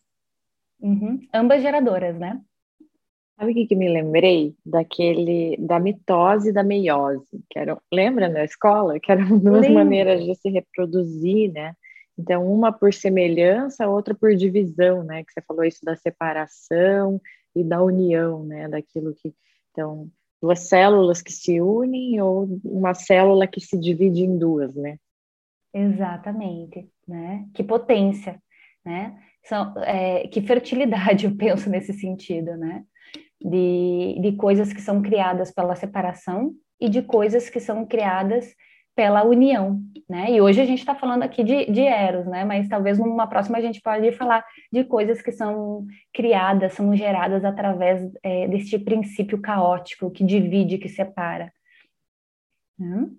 Uhum. 0.79 1.19
Ambas 1.33 1.61
geradoras, 1.61 2.17
né? 2.17 2.41
Sabe 3.37 3.51
o 3.51 3.53
que, 3.53 3.67
que 3.67 3.75
me 3.75 3.89
lembrei? 3.89 4.55
Daquele, 4.65 5.57
da 5.57 5.79
mitose 5.79 6.49
e 6.49 6.53
da 6.53 6.63
meiose, 6.63 7.43
que 7.49 7.59
eram, 7.59 7.81
lembra 7.91 8.29
na 8.29 8.45
escola? 8.45 8.99
Que 8.99 9.11
eram 9.11 9.27
duas 9.39 9.61
Lembro. 9.61 9.73
maneiras 9.75 10.23
de 10.23 10.35
se 10.35 10.49
reproduzir, 10.49 11.51
né? 11.51 11.75
Então, 12.17 12.49
uma 12.49 12.71
por 12.71 12.93
semelhança, 12.93 13.89
outra 13.89 14.15
por 14.15 14.33
divisão, 14.35 15.03
né? 15.03 15.23
Que 15.25 15.33
você 15.33 15.41
falou 15.41 15.65
isso 15.65 15.83
da 15.83 15.97
separação 15.97 17.19
e 17.55 17.63
da 17.63 17.81
união, 17.81 18.43
né? 18.43 18.67
Daquilo 18.67 19.13
que. 19.13 19.33
Então, 19.71 20.09
duas 20.41 20.59
células 20.59 21.21
que 21.21 21.31
se 21.31 21.61
unem 21.61 22.21
ou 22.21 22.59
uma 22.63 22.93
célula 22.93 23.47
que 23.47 23.61
se 23.61 23.79
divide 23.79 24.23
em 24.23 24.37
duas, 24.37 24.75
né? 24.75 24.97
Exatamente, 25.73 26.89
né? 27.07 27.45
Que 27.53 27.63
potência, 27.63 28.41
né? 28.85 29.19
São, 29.43 29.73
é, 29.83 30.27
que 30.27 30.41
fertilidade, 30.41 31.25
eu 31.27 31.35
penso 31.35 31.69
nesse 31.69 31.93
sentido, 31.93 32.55
né? 32.57 32.85
de, 33.45 34.19
de 34.19 34.31
coisas 34.33 34.73
que 34.73 34.81
são 34.81 35.01
criadas 35.01 35.51
pela 35.51 35.75
separação 35.75 36.53
e 36.79 36.89
de 36.89 37.01
coisas 37.01 37.49
que 37.49 37.59
são 37.59 37.85
criadas 37.85 38.53
pela 38.95 39.23
união, 39.23 39.81
né? 40.09 40.31
E 40.31 40.41
hoje 40.41 40.61
a 40.61 40.65
gente 40.65 40.79
está 40.79 40.95
falando 40.95 41.23
aqui 41.23 41.43
de, 41.43 41.65
de 41.65 41.81
Eros, 41.81 42.25
né? 42.25 42.45
Mas 42.45 42.69
talvez 42.69 42.97
numa 42.97 43.27
próxima 43.27 43.57
a 43.57 43.61
gente 43.61 43.81
pode 43.81 44.11
falar 44.13 44.45
de 44.71 44.83
coisas 44.85 45.21
que 45.21 45.31
são 45.31 45.85
criadas, 46.13 46.73
são 46.73 46.95
geradas 46.95 47.43
através 47.43 48.09
é, 48.23 48.47
deste 48.47 48.79
princípio 48.79 49.41
caótico 49.41 50.09
que 50.09 50.23
divide, 50.23 50.77
que 50.77 50.87
separa. 50.87 51.51
Né? 52.79 53.09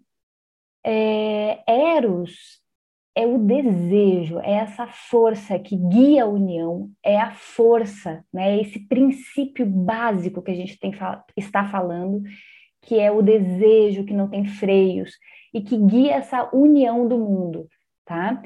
É, 0.85 1.62
Eros 1.66 2.61
é 3.14 3.26
o 3.26 3.38
desejo, 3.38 4.38
é 4.40 4.52
essa 4.52 4.87
força 4.87 5.59
que 5.59 5.76
guia 5.76 6.25
a 6.25 6.28
união, 6.28 6.90
é 7.02 7.18
a 7.18 7.33
força, 7.33 8.25
né? 8.33 8.56
É 8.56 8.61
esse 8.61 8.78
princípio 8.78 9.66
básico 9.66 10.42
que 10.42 10.50
a 10.50 10.54
gente 10.54 10.78
tem, 10.78 10.92
está 11.37 11.64
falando, 11.66 12.23
que 12.83 13.00
é 13.00 13.11
o 13.11 13.23
desejo 13.23 14.04
que 14.04 14.14
não 14.14 14.28
tem 14.28 14.45
freios 14.45 15.12
e 15.52 15.60
que 15.60 15.76
guia 15.76 16.14
essa 16.14 16.48
união 16.54 17.06
do 17.06 17.18
mundo, 17.18 17.68
tá? 18.04 18.42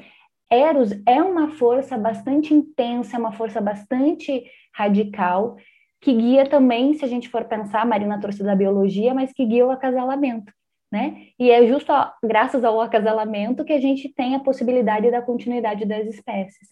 Eros 0.49 0.91
é 1.07 1.21
uma 1.21 1.49
força 1.51 1.97
bastante 1.97 2.53
intensa, 2.53 3.15
é 3.15 3.19
uma 3.19 3.31
força 3.31 3.61
bastante 3.61 4.43
radical, 4.73 5.55
que 6.01 6.13
guia 6.13 6.49
também, 6.49 6.93
se 6.93 7.05
a 7.05 7.07
gente 7.07 7.29
for 7.29 7.45
pensar, 7.45 7.81
a 7.81 7.85
Marina 7.85 8.19
trouxe 8.19 8.43
da 8.43 8.55
biologia, 8.55 9.13
mas 9.13 9.31
que 9.31 9.45
guia 9.45 9.65
o 9.65 9.71
acasalamento 9.71 10.51
né? 10.91 11.27
E 11.39 11.49
é 11.49 11.65
justo 11.65 11.91
graças 12.21 12.63
ao 12.63 12.81
acasalamento 12.81 13.63
que 13.63 13.71
a 13.71 13.79
gente 13.79 14.09
tem 14.09 14.35
a 14.35 14.39
possibilidade 14.39 15.09
da 15.09 15.21
continuidade 15.21 15.85
das 15.85 16.05
espécies, 16.05 16.67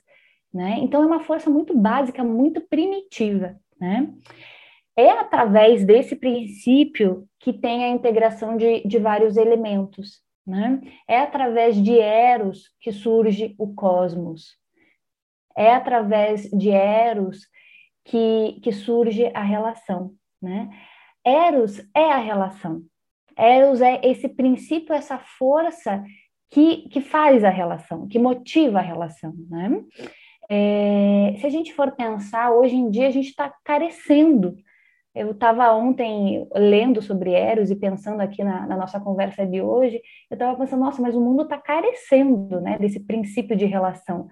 né? 0.54 0.76
Então 0.80 1.02
é 1.02 1.06
uma 1.06 1.22
força 1.22 1.50
muito 1.50 1.76
básica, 1.76 2.24
muito 2.24 2.60
primitiva, 2.62 3.56
né? 3.80 4.12
É 4.98 5.12
através 5.12 5.86
desse 5.86 6.16
princípio 6.16 7.28
que 7.40 7.54
tem 7.54 7.86
a 7.86 7.90
integração 7.90 8.58
de, 8.58 8.82
de 8.86 9.00
vários 9.00 9.38
elementos, 9.38 10.22
né? 10.46 10.82
É 11.08 11.20
através 11.20 11.82
de 11.82 11.98
Eros 11.98 12.70
que 12.82 12.92
surge 12.92 13.56
o 13.58 13.74
cosmos. 13.74 14.58
É 15.56 15.74
através 15.74 16.50
de 16.52 16.70
Eros 16.70 17.48
que, 18.04 18.60
que 18.62 18.72
surge 18.72 19.32
a 19.34 19.44
relação, 19.44 20.14
né? 20.42 20.70
Eros 21.24 21.80
é 21.96 22.12
a 22.12 22.18
relação, 22.18 22.82
Eros 23.38 23.82
é 23.82 24.02
esse 24.04 24.28
princípio, 24.28 24.94
essa 24.94 25.18
força 25.18 26.04
que, 26.50 26.90
que 26.90 27.00
faz 27.00 27.44
a 27.44 27.50
relação, 27.50 28.08
que 28.08 28.20
motiva 28.20 28.80
a 28.80 28.84
relação, 28.84 29.34
né? 29.50 29.82
É, 30.52 31.36
se 31.40 31.46
a 31.46 31.50
gente 31.50 31.74
for 31.74 31.92
pensar, 31.92 32.52
hoje 32.52 32.76
em 32.76 32.90
dia 32.90 33.08
a 33.08 33.12
gente 33.12 33.30
está 33.30 33.54
carecendo. 33.64 34.58
Eu 35.20 35.32
estava 35.32 35.74
ontem 35.74 36.48
lendo 36.56 37.02
sobre 37.02 37.34
Eros 37.34 37.70
e 37.70 37.76
pensando 37.76 38.22
aqui 38.22 38.42
na, 38.42 38.66
na 38.66 38.78
nossa 38.78 39.02
conversa 39.02 39.46
de 39.46 39.62
hoje, 39.62 40.02
eu 40.32 40.36
estava 40.36 40.58
pensando, 40.58 40.80
nossa, 40.80 41.02
mas 41.02 41.14
o 41.14 41.20
mundo 41.20 41.44
está 41.44 41.58
carecendo 41.58 42.62
né, 42.62 42.78
desse 42.78 43.02
princípio 43.02 43.54
de 43.54 43.66
relação, 43.66 44.30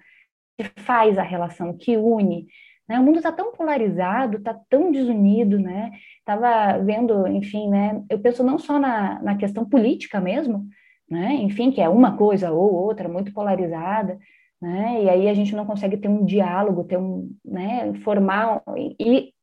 que 0.58 0.64
faz 0.82 1.18
a 1.18 1.24
relação, 1.24 1.78
que 1.78 1.98
une, 1.98 2.48
né? 2.88 2.98
O 3.00 3.04
mundo 3.04 3.18
está 3.18 3.34
tão 3.34 3.52
polarizado, 3.52 4.38
está 4.38 4.58
tão 4.70 4.90
desunido, 4.90 5.60
né? 5.60 5.92
Estava 6.20 6.82
vendo, 6.82 7.28
enfim, 7.28 7.70
né? 7.70 8.02
Eu 8.10 8.20
penso 8.20 8.42
não 8.42 8.58
só 8.58 8.80
na, 8.80 9.22
na 9.22 9.36
questão 9.36 9.68
política 9.68 10.22
mesmo, 10.22 10.66
né? 11.10 11.34
Enfim, 11.34 11.70
que 11.70 11.82
é 11.82 11.90
uma 11.90 12.16
coisa 12.16 12.50
ou 12.52 12.74
outra, 12.74 13.10
muito 13.10 13.34
polarizada, 13.34 14.18
né? 14.62 15.04
E 15.04 15.10
aí 15.10 15.28
a 15.28 15.34
gente 15.34 15.54
não 15.54 15.66
consegue 15.66 15.98
ter 15.98 16.08
um 16.08 16.24
diálogo, 16.24 16.86
ter 16.86 16.98
um, 16.98 17.30
né? 17.44 17.94
Formar 17.96 18.64
e, 18.98 19.34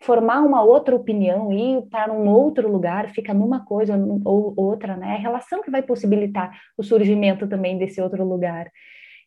formar 0.00 0.40
uma 0.40 0.62
outra 0.62 0.94
opinião 0.94 1.52
e 1.52 1.82
para 1.88 2.12
um 2.12 2.28
outro 2.28 2.70
lugar, 2.70 3.10
fica 3.10 3.34
numa 3.34 3.64
coisa 3.64 3.96
ou 4.24 4.54
outra, 4.56 4.96
né? 4.96 5.14
A 5.14 5.18
relação 5.18 5.62
que 5.62 5.70
vai 5.70 5.82
possibilitar 5.82 6.56
o 6.76 6.82
surgimento 6.82 7.48
também 7.48 7.78
desse 7.78 8.00
outro 8.00 8.24
lugar. 8.24 8.70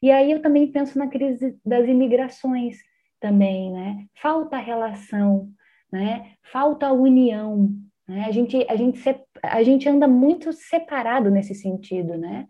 E 0.01 0.11
aí 0.11 0.31
eu 0.31 0.41
também 0.41 0.71
penso 0.71 0.97
na 0.97 1.07
crise 1.07 1.57
das 1.65 1.87
imigrações, 1.87 2.77
também, 3.19 3.71
né? 3.71 4.05
Falta 4.21 4.57
relação, 4.57 5.49
né? 5.91 6.33
Falta 6.43 6.91
união, 6.91 7.69
né? 8.07 8.25
A 8.25 8.31
gente, 8.31 8.65
a 8.69 8.75
gente, 8.75 8.99
a 9.43 9.63
gente 9.63 9.89
anda 9.89 10.07
muito 10.07 10.51
separado 10.53 11.29
nesse 11.29 11.55
sentido, 11.55 12.17
né? 12.17 12.47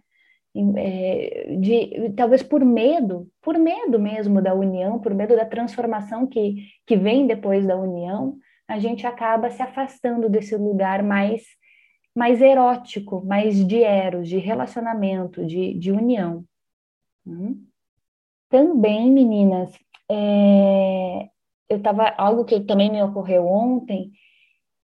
É, 0.78 1.56
de, 1.60 2.14
talvez 2.16 2.42
por 2.42 2.64
medo, 2.66 3.30
por 3.42 3.58
medo 3.58 4.00
mesmo 4.00 4.42
da 4.42 4.54
união, 4.54 5.00
por 5.00 5.14
medo 5.14 5.36
da 5.36 5.46
transformação 5.46 6.26
que, 6.26 6.68
que 6.86 6.96
vem 6.96 7.28
depois 7.28 7.66
da 7.66 7.78
união, 7.78 8.38
a 8.68 8.80
gente 8.80 9.06
acaba 9.06 9.50
se 9.50 9.62
afastando 9.62 10.28
desse 10.28 10.56
lugar 10.56 11.04
mais, 11.04 11.44
mais 12.16 12.42
erótico, 12.42 13.24
mais 13.26 13.66
de 13.66 13.84
eros, 13.84 14.28
de 14.28 14.38
relacionamento, 14.38 15.46
de, 15.46 15.74
de 15.76 15.92
união. 15.92 16.44
Hum? 17.26 17.64
Também, 18.50 19.12
meninas, 19.12 19.78
é, 20.10 21.30
eu 21.70 21.78
estava 21.78 22.14
algo 22.18 22.46
que 22.46 22.62
também 22.62 22.92
me 22.92 23.02
ocorreu 23.04 23.46
ontem, 23.46 24.12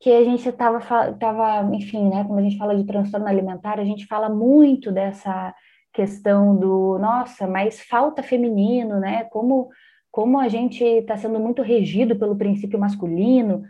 que 0.05 0.13
a 0.13 0.23
gente 0.23 0.47
estava, 0.47 0.81
tava, 1.15 1.75
enfim, 1.75 2.11
né, 2.11 2.25
quando 2.25 2.41
a 2.41 2.43
gente 2.43 2.59
fala 2.59 2.77
de 2.77 2.85
transtorno 2.85 3.27
alimentar, 3.27 3.81
a 3.81 3.85
gente 3.87 4.07
fala 4.07 4.29
muito 4.29 4.93
dessa 4.93 5.55
questão 5.95 6.55
do, 6.55 6.99
nossa, 6.99 7.47
mas 7.47 7.81
falta 7.81 8.23
feminino, 8.23 9.01
né? 9.01 9.25
Como, 9.31 9.71
como 10.11 10.39
a 10.39 10.47
gente 10.47 10.85
está 10.85 11.17
sendo 11.17 11.41
muito 11.41 11.63
regido 11.63 12.17
pelo 12.17 12.37
princípio 12.37 12.79
masculino. 12.79 13.63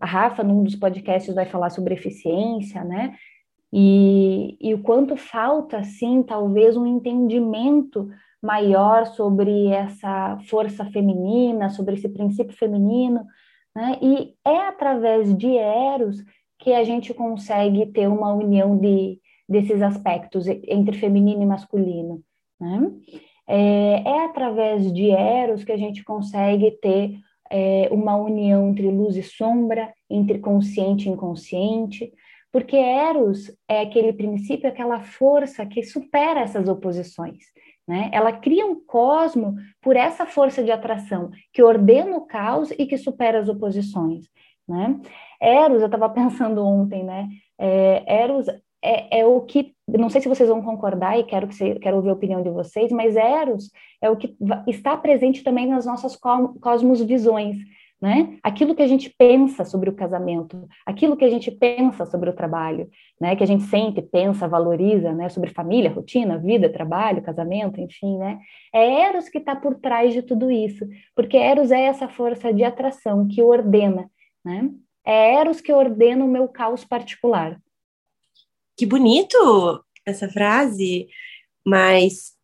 A 0.00 0.06
Rafa, 0.06 0.44
num 0.44 0.62
dos 0.62 0.76
podcasts, 0.76 1.34
vai 1.34 1.44
falar 1.44 1.70
sobre 1.70 1.94
eficiência, 1.94 2.84
né? 2.84 3.16
E, 3.72 4.56
e 4.60 4.72
o 4.72 4.82
quanto 4.84 5.16
falta, 5.16 5.78
assim, 5.78 6.22
talvez 6.22 6.76
um 6.76 6.86
entendimento 6.86 8.08
maior 8.40 9.06
sobre 9.06 9.66
essa 9.66 10.38
força 10.48 10.84
feminina, 10.84 11.68
sobre 11.68 11.94
esse 11.94 12.08
princípio 12.08 12.56
feminino, 12.56 13.26
né? 13.74 13.98
E 14.02 14.34
é 14.46 14.68
através 14.68 15.36
de 15.36 15.56
Eros 15.56 16.22
que 16.58 16.72
a 16.72 16.84
gente 16.84 17.14
consegue 17.14 17.86
ter 17.86 18.06
uma 18.06 18.32
união 18.32 18.76
de, 18.76 19.18
desses 19.48 19.80
aspectos 19.82 20.46
entre 20.46 20.98
feminino 20.98 21.42
e 21.42 21.46
masculino, 21.46 22.22
né? 22.60 22.92
É, 23.48 24.02
é 24.06 24.24
através 24.26 24.92
de 24.92 25.10
Eros 25.10 25.64
que 25.64 25.72
a 25.72 25.76
gente 25.76 26.04
consegue 26.04 26.70
ter 26.80 27.18
é, 27.50 27.88
uma 27.90 28.14
união 28.14 28.68
entre 28.68 28.88
luz 28.88 29.16
e 29.16 29.22
sombra, 29.24 29.92
entre 30.08 30.38
consciente 30.38 31.08
e 31.08 31.12
inconsciente, 31.12 32.12
porque 32.52 32.76
Eros 32.76 33.52
é 33.68 33.82
aquele 33.82 34.12
princípio, 34.12 34.68
aquela 34.68 35.00
força 35.00 35.66
que 35.66 35.82
supera 35.82 36.40
essas 36.40 36.68
oposições. 36.68 37.38
Né? 37.90 38.08
Ela 38.12 38.30
cria 38.30 38.64
um 38.64 38.76
cosmo 38.76 39.56
por 39.82 39.96
essa 39.96 40.24
força 40.24 40.62
de 40.62 40.70
atração 40.70 41.32
que 41.52 41.60
ordena 41.60 42.16
o 42.16 42.20
caos 42.20 42.70
e 42.78 42.86
que 42.86 42.96
supera 42.96 43.40
as 43.40 43.48
oposições. 43.48 44.26
Né? 44.68 45.00
Eros, 45.42 45.80
eu 45.80 45.86
estava 45.86 46.08
pensando 46.14 46.64
ontem, 46.64 47.02
né? 47.02 47.28
É, 47.58 48.22
Eros 48.22 48.46
é, 48.80 49.18
é, 49.18 49.26
o 49.26 49.40
que, 49.40 49.74
não 49.88 50.08
sei 50.08 50.20
se 50.20 50.28
vocês 50.28 50.48
vão 50.48 50.62
concordar 50.62 51.18
e 51.18 51.24
quero, 51.24 51.48
que 51.48 51.54
você, 51.56 51.80
quero 51.80 51.96
ouvir 51.96 52.10
a 52.10 52.12
opinião 52.12 52.40
de 52.44 52.50
vocês, 52.50 52.92
mas 52.92 53.16
Eros 53.16 53.72
é 54.00 54.08
o 54.08 54.16
que 54.16 54.36
está 54.68 54.96
presente 54.96 55.42
também 55.42 55.66
nas 55.66 55.84
nossas 55.84 56.14
cosmos 56.14 57.02
visões, 57.02 57.56
né? 58.00 58.38
Aquilo 58.42 58.74
que 58.74 58.82
a 58.82 58.86
gente 58.86 59.10
pensa 59.10 59.64
sobre 59.64 59.90
o 59.90 59.94
casamento, 59.94 60.66
aquilo 60.86 61.16
que 61.16 61.24
a 61.24 61.28
gente 61.28 61.50
pensa 61.50 62.06
sobre 62.06 62.30
o 62.30 62.32
trabalho, 62.32 62.88
né? 63.20 63.36
Que 63.36 63.44
a 63.44 63.46
gente 63.46 63.64
sente, 63.64 64.00
pensa, 64.00 64.48
valoriza, 64.48 65.12
né? 65.12 65.28
Sobre 65.28 65.50
família, 65.50 65.92
rotina, 65.92 66.38
vida, 66.38 66.72
trabalho, 66.72 67.22
casamento, 67.22 67.80
enfim, 67.80 68.16
né? 68.16 68.38
É 68.72 69.02
Eros 69.02 69.28
que 69.28 69.38
está 69.38 69.54
por 69.54 69.74
trás 69.74 70.14
de 70.14 70.22
tudo 70.22 70.50
isso, 70.50 70.88
porque 71.14 71.36
Eros 71.36 71.70
é 71.70 71.82
essa 71.82 72.08
força 72.08 72.52
de 72.52 72.64
atração 72.64 73.28
que 73.28 73.42
ordena, 73.42 74.10
né? 74.42 74.70
É 75.04 75.34
Eros 75.34 75.60
que 75.60 75.72
ordena 75.72 76.24
o 76.24 76.28
meu 76.28 76.48
caos 76.48 76.84
particular. 76.84 77.60
Que 78.76 78.86
bonito 78.86 79.84
essa 80.06 80.26
frase, 80.28 81.08
mas 81.66 82.34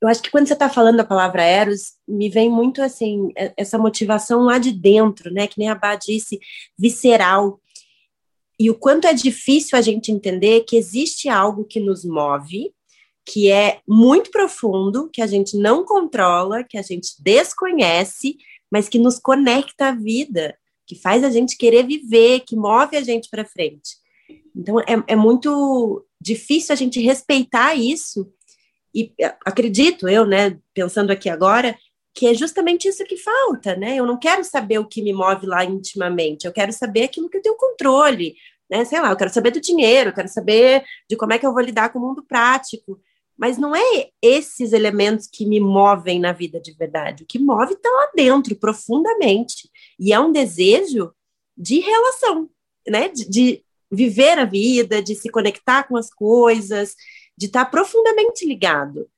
eu 0.00 0.08
acho 0.08 0.22
que 0.22 0.30
quando 0.30 0.46
você 0.46 0.52
está 0.52 0.68
falando 0.68 1.00
a 1.00 1.04
palavra 1.04 1.42
Eros, 1.42 1.94
me 2.06 2.28
vem 2.28 2.50
muito 2.50 2.82
assim, 2.82 3.32
essa 3.56 3.78
motivação 3.78 4.42
lá 4.42 4.58
de 4.58 4.70
dentro, 4.70 5.32
né? 5.32 5.46
Que 5.46 5.58
nem 5.58 5.68
a 5.68 5.74
Bá 5.74 5.94
disse, 5.94 6.38
visceral. 6.78 7.60
E 8.58 8.70
o 8.70 8.74
quanto 8.74 9.06
é 9.06 9.14
difícil 9.14 9.78
a 9.78 9.82
gente 9.82 10.12
entender 10.12 10.64
que 10.64 10.76
existe 10.76 11.28
algo 11.28 11.64
que 11.64 11.80
nos 11.80 12.04
move, 12.04 12.72
que 13.24 13.50
é 13.50 13.80
muito 13.88 14.30
profundo, 14.30 15.10
que 15.12 15.20
a 15.20 15.26
gente 15.26 15.56
não 15.56 15.84
controla, 15.84 16.62
que 16.62 16.78
a 16.78 16.82
gente 16.82 17.14
desconhece, 17.18 18.36
mas 18.70 18.88
que 18.88 18.98
nos 18.98 19.18
conecta 19.18 19.88
à 19.88 19.92
vida, 19.92 20.56
que 20.86 20.94
faz 20.94 21.24
a 21.24 21.30
gente 21.30 21.56
querer 21.56 21.86
viver, 21.86 22.40
que 22.40 22.54
move 22.54 22.96
a 22.96 23.02
gente 23.02 23.28
para 23.30 23.44
frente. 23.44 23.96
Então 24.54 24.78
é, 24.80 25.02
é 25.08 25.16
muito 25.16 26.04
difícil 26.20 26.72
a 26.72 26.76
gente 26.76 27.00
respeitar 27.00 27.74
isso 27.74 28.30
e 28.96 29.12
acredito 29.44 30.08
eu, 30.08 30.24
né, 30.24 30.58
pensando 30.72 31.10
aqui 31.10 31.28
agora, 31.28 31.76
que 32.14 32.26
é 32.26 32.32
justamente 32.32 32.88
isso 32.88 33.04
que 33.04 33.18
falta, 33.18 33.76
né? 33.76 33.96
Eu 33.96 34.06
não 34.06 34.18
quero 34.18 34.42
saber 34.42 34.78
o 34.78 34.88
que 34.88 35.02
me 35.02 35.12
move 35.12 35.46
lá 35.46 35.62
intimamente, 35.66 36.46
eu 36.46 36.52
quero 36.52 36.72
saber 36.72 37.04
aquilo 37.04 37.28
que 37.28 37.36
eu 37.36 37.42
tenho 37.42 37.56
controle, 37.56 38.34
né? 38.70 38.86
Sei 38.86 38.98
lá, 38.98 39.10
eu 39.10 39.16
quero 39.16 39.30
saber 39.30 39.50
do 39.50 39.60
dinheiro, 39.60 40.08
eu 40.08 40.14
quero 40.14 40.28
saber 40.28 40.82
de 41.10 41.14
como 41.14 41.34
é 41.34 41.38
que 41.38 41.46
eu 41.46 41.52
vou 41.52 41.62
lidar 41.62 41.92
com 41.92 41.98
o 41.98 42.02
mundo 42.02 42.24
prático. 42.26 42.98
Mas 43.36 43.58
não 43.58 43.76
é 43.76 44.08
esses 44.22 44.72
elementos 44.72 45.28
que 45.30 45.44
me 45.44 45.60
movem 45.60 46.18
na 46.18 46.32
vida 46.32 46.58
de 46.58 46.72
verdade. 46.72 47.22
O 47.22 47.26
que 47.26 47.38
move 47.38 47.74
está 47.74 47.90
lá 47.90 48.10
dentro, 48.16 48.56
profundamente. 48.56 49.68
E 50.00 50.10
é 50.10 50.18
um 50.18 50.32
desejo 50.32 51.12
de 51.54 51.80
relação, 51.80 52.48
né? 52.88 53.10
De, 53.10 53.28
de 53.28 53.64
viver 53.90 54.38
a 54.38 54.46
vida, 54.46 55.02
de 55.02 55.14
se 55.14 55.28
conectar 55.28 55.84
com 55.84 55.98
as 55.98 56.10
coisas, 56.10 56.94
de 57.36 57.46
estar 57.46 57.66
profundamente 57.66 58.46
ligado. 58.46 59.08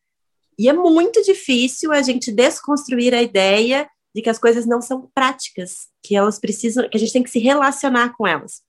E 0.58 0.68
é 0.68 0.72
muito 0.72 1.22
difícil 1.22 1.92
a 1.92 2.02
gente 2.02 2.32
desconstruir 2.32 3.14
a 3.14 3.22
ideia 3.22 3.88
de 4.14 4.22
que 4.22 4.30
as 4.30 4.38
coisas 4.38 4.66
não 4.66 4.82
são 4.82 5.08
práticas, 5.14 5.88
que 6.02 6.16
elas 6.16 6.38
precisam, 6.38 6.88
que 6.88 6.96
a 6.96 7.00
gente 7.00 7.12
tem 7.12 7.22
que 7.22 7.30
se 7.30 7.38
relacionar 7.38 8.16
com 8.16 8.26
elas. 8.26 8.62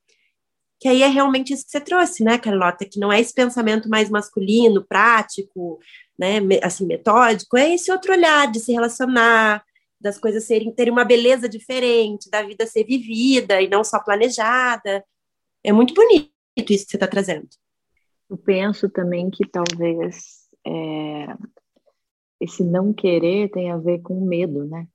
Que 0.78 0.88
aí 0.88 1.02
é 1.02 1.08
realmente 1.08 1.52
isso 1.52 1.64
que 1.64 1.72
você 1.72 1.80
trouxe, 1.80 2.22
né, 2.22 2.38
Carlota, 2.38 2.84
que 2.84 3.00
não 3.00 3.12
é 3.12 3.20
esse 3.20 3.34
pensamento 3.34 3.88
mais 3.88 4.08
masculino, 4.08 4.86
prático, 4.86 5.78
né, 6.18 6.38
assim, 6.62 6.86
metódico, 6.86 7.56
é 7.56 7.74
esse 7.74 7.90
outro 7.90 8.12
olhar 8.12 8.50
de 8.50 8.60
se 8.60 8.72
relacionar, 8.72 9.64
das 10.00 10.18
coisas 10.18 10.44
serem 10.44 10.72
terem 10.72 10.92
uma 10.92 11.04
beleza 11.04 11.48
diferente, 11.48 12.30
da 12.30 12.42
vida 12.42 12.66
ser 12.66 12.84
vivida 12.84 13.60
e 13.60 13.68
não 13.68 13.84
só 13.84 13.98
planejada. 13.98 15.04
É 15.62 15.72
muito 15.72 15.92
bonito 15.92 16.30
isso 16.58 16.84
que 16.84 16.90
você 16.92 16.96
está 16.96 17.06
trazendo. 17.06 17.48
Eu 18.30 18.38
penso 18.38 18.88
também 18.88 19.28
que 19.28 19.44
talvez 19.44 20.48
é, 20.64 21.36
esse 22.40 22.62
não 22.62 22.92
querer 22.92 23.50
tem 23.50 23.72
a 23.72 23.76
ver 23.76 24.00
com 24.02 24.24
medo, 24.24 24.64
né? 24.64 24.86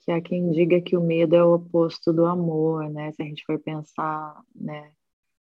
Que 0.00 0.10
há 0.10 0.20
quem 0.20 0.50
diga 0.50 0.80
que 0.80 0.96
o 0.96 1.00
medo 1.00 1.36
é 1.36 1.44
o 1.44 1.54
oposto 1.54 2.12
do 2.12 2.26
amor, 2.26 2.90
né? 2.90 3.12
Se 3.12 3.22
a 3.22 3.26
gente 3.26 3.44
for 3.46 3.60
pensar, 3.60 4.42
né, 4.52 4.90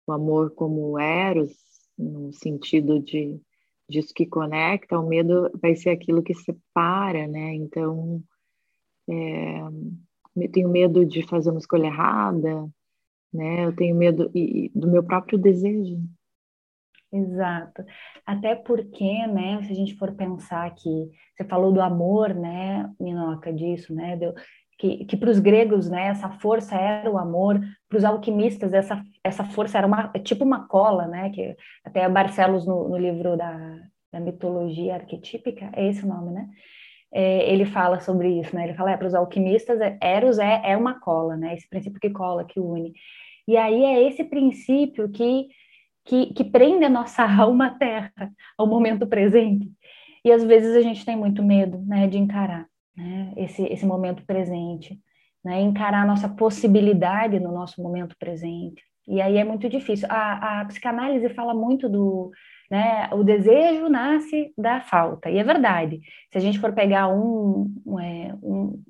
o 0.06 0.12
amor 0.12 0.52
como 0.52 0.98
eros, 1.00 1.52
no 1.98 2.32
sentido 2.32 3.00
de 3.00 3.40
disso 3.88 4.14
que 4.14 4.26
conecta, 4.26 4.98
o 4.98 5.08
medo 5.08 5.50
vai 5.60 5.74
ser 5.74 5.90
aquilo 5.90 6.22
que 6.22 6.34
separa, 6.34 7.26
né? 7.26 7.54
Então, 7.54 8.22
é, 9.08 9.60
eu 10.36 10.52
tenho 10.52 10.68
medo 10.68 11.04
de 11.04 11.26
fazer 11.26 11.50
uma 11.50 11.58
escolha 11.58 11.86
errada, 11.86 12.68
né? 13.32 13.64
Eu 13.66 13.74
tenho 13.74 13.96
medo 13.96 14.30
e, 14.32 14.70
do 14.74 14.88
meu 14.88 15.02
próprio 15.02 15.36
desejo, 15.38 16.00
Exato. 17.12 17.84
Até 18.26 18.54
porque, 18.54 19.26
né, 19.28 19.62
se 19.62 19.72
a 19.72 19.74
gente 19.74 19.94
for 19.96 20.12
pensar 20.14 20.68
que 20.74 21.08
você 21.36 21.44
falou 21.44 21.72
do 21.72 21.80
amor, 21.80 22.34
né, 22.34 22.90
Minoca, 22.98 23.52
disso, 23.52 23.94
né, 23.94 24.18
que, 24.78 25.04
que 25.04 25.16
para 25.16 25.30
os 25.30 25.38
gregos, 25.38 25.88
né, 25.88 26.08
essa 26.08 26.28
força 26.30 26.74
era 26.76 27.10
o 27.10 27.16
amor, 27.16 27.60
para 27.88 27.98
os 27.98 28.04
alquimistas 28.04 28.74
essa, 28.74 29.02
essa 29.24 29.44
força 29.44 29.78
era 29.78 29.86
uma, 29.86 30.08
tipo 30.24 30.44
uma 30.44 30.66
cola, 30.66 31.06
né, 31.06 31.30
que 31.30 31.56
até 31.84 32.08
Barcelos 32.08 32.66
no, 32.66 32.88
no 32.88 32.98
livro 32.98 33.36
da, 33.36 33.78
da 34.12 34.20
mitologia 34.20 34.94
arquetípica, 34.94 35.70
é 35.74 35.88
esse 35.88 36.04
o 36.04 36.08
nome, 36.08 36.32
né, 36.32 36.48
é, 37.12 37.50
ele 37.50 37.64
fala 37.64 38.00
sobre 38.00 38.40
isso, 38.40 38.54
né, 38.54 38.64
ele 38.64 38.74
fala, 38.74 38.90
é, 38.90 38.96
para 38.96 39.06
os 39.06 39.14
alquimistas, 39.14 39.80
é, 39.80 39.96
Eros 40.02 40.38
é, 40.38 40.60
é 40.64 40.76
uma 40.76 41.00
cola, 41.00 41.36
né, 41.36 41.54
esse 41.54 41.68
princípio 41.68 42.00
que 42.00 42.10
cola, 42.10 42.44
que 42.44 42.60
une, 42.60 42.92
e 43.48 43.56
aí 43.56 43.84
é 43.84 44.02
esse 44.08 44.24
princípio 44.24 45.08
que 45.08 45.46
que, 46.06 46.32
que 46.32 46.44
prende 46.44 46.84
a 46.84 46.88
nossa 46.88 47.22
alma 47.28 47.66
à 47.66 47.70
terra, 47.70 48.12
ao 48.56 48.66
momento 48.66 49.06
presente. 49.06 49.70
E 50.24 50.32
às 50.32 50.42
vezes 50.42 50.74
a 50.74 50.80
gente 50.80 51.04
tem 51.04 51.16
muito 51.16 51.42
medo 51.42 51.78
né, 51.86 52.06
de 52.06 52.18
encarar 52.18 52.66
né, 52.96 53.32
esse, 53.36 53.62
esse 53.64 53.84
momento 53.84 54.24
presente, 54.24 54.98
né, 55.44 55.60
encarar 55.60 56.02
a 56.02 56.06
nossa 56.06 56.28
possibilidade 56.28 57.38
no 57.38 57.52
nosso 57.52 57.82
momento 57.82 58.16
presente. 58.18 58.82
E 59.06 59.20
aí 59.20 59.36
é 59.36 59.44
muito 59.44 59.68
difícil. 59.68 60.08
A, 60.10 60.60
a 60.60 60.64
psicanálise 60.64 61.28
fala 61.30 61.54
muito 61.54 61.88
do. 61.88 62.30
Né, 62.68 63.08
o 63.12 63.22
desejo 63.22 63.88
nasce 63.88 64.52
da 64.58 64.80
falta, 64.80 65.30
e 65.30 65.38
é 65.38 65.44
verdade. 65.44 66.00
Se 66.32 66.38
a 66.38 66.40
gente 66.40 66.58
for 66.58 66.72
pegar 66.72 67.06
um, 67.06 67.72
um, 67.86 68.00
é, 68.00 68.34
um 68.42 68.82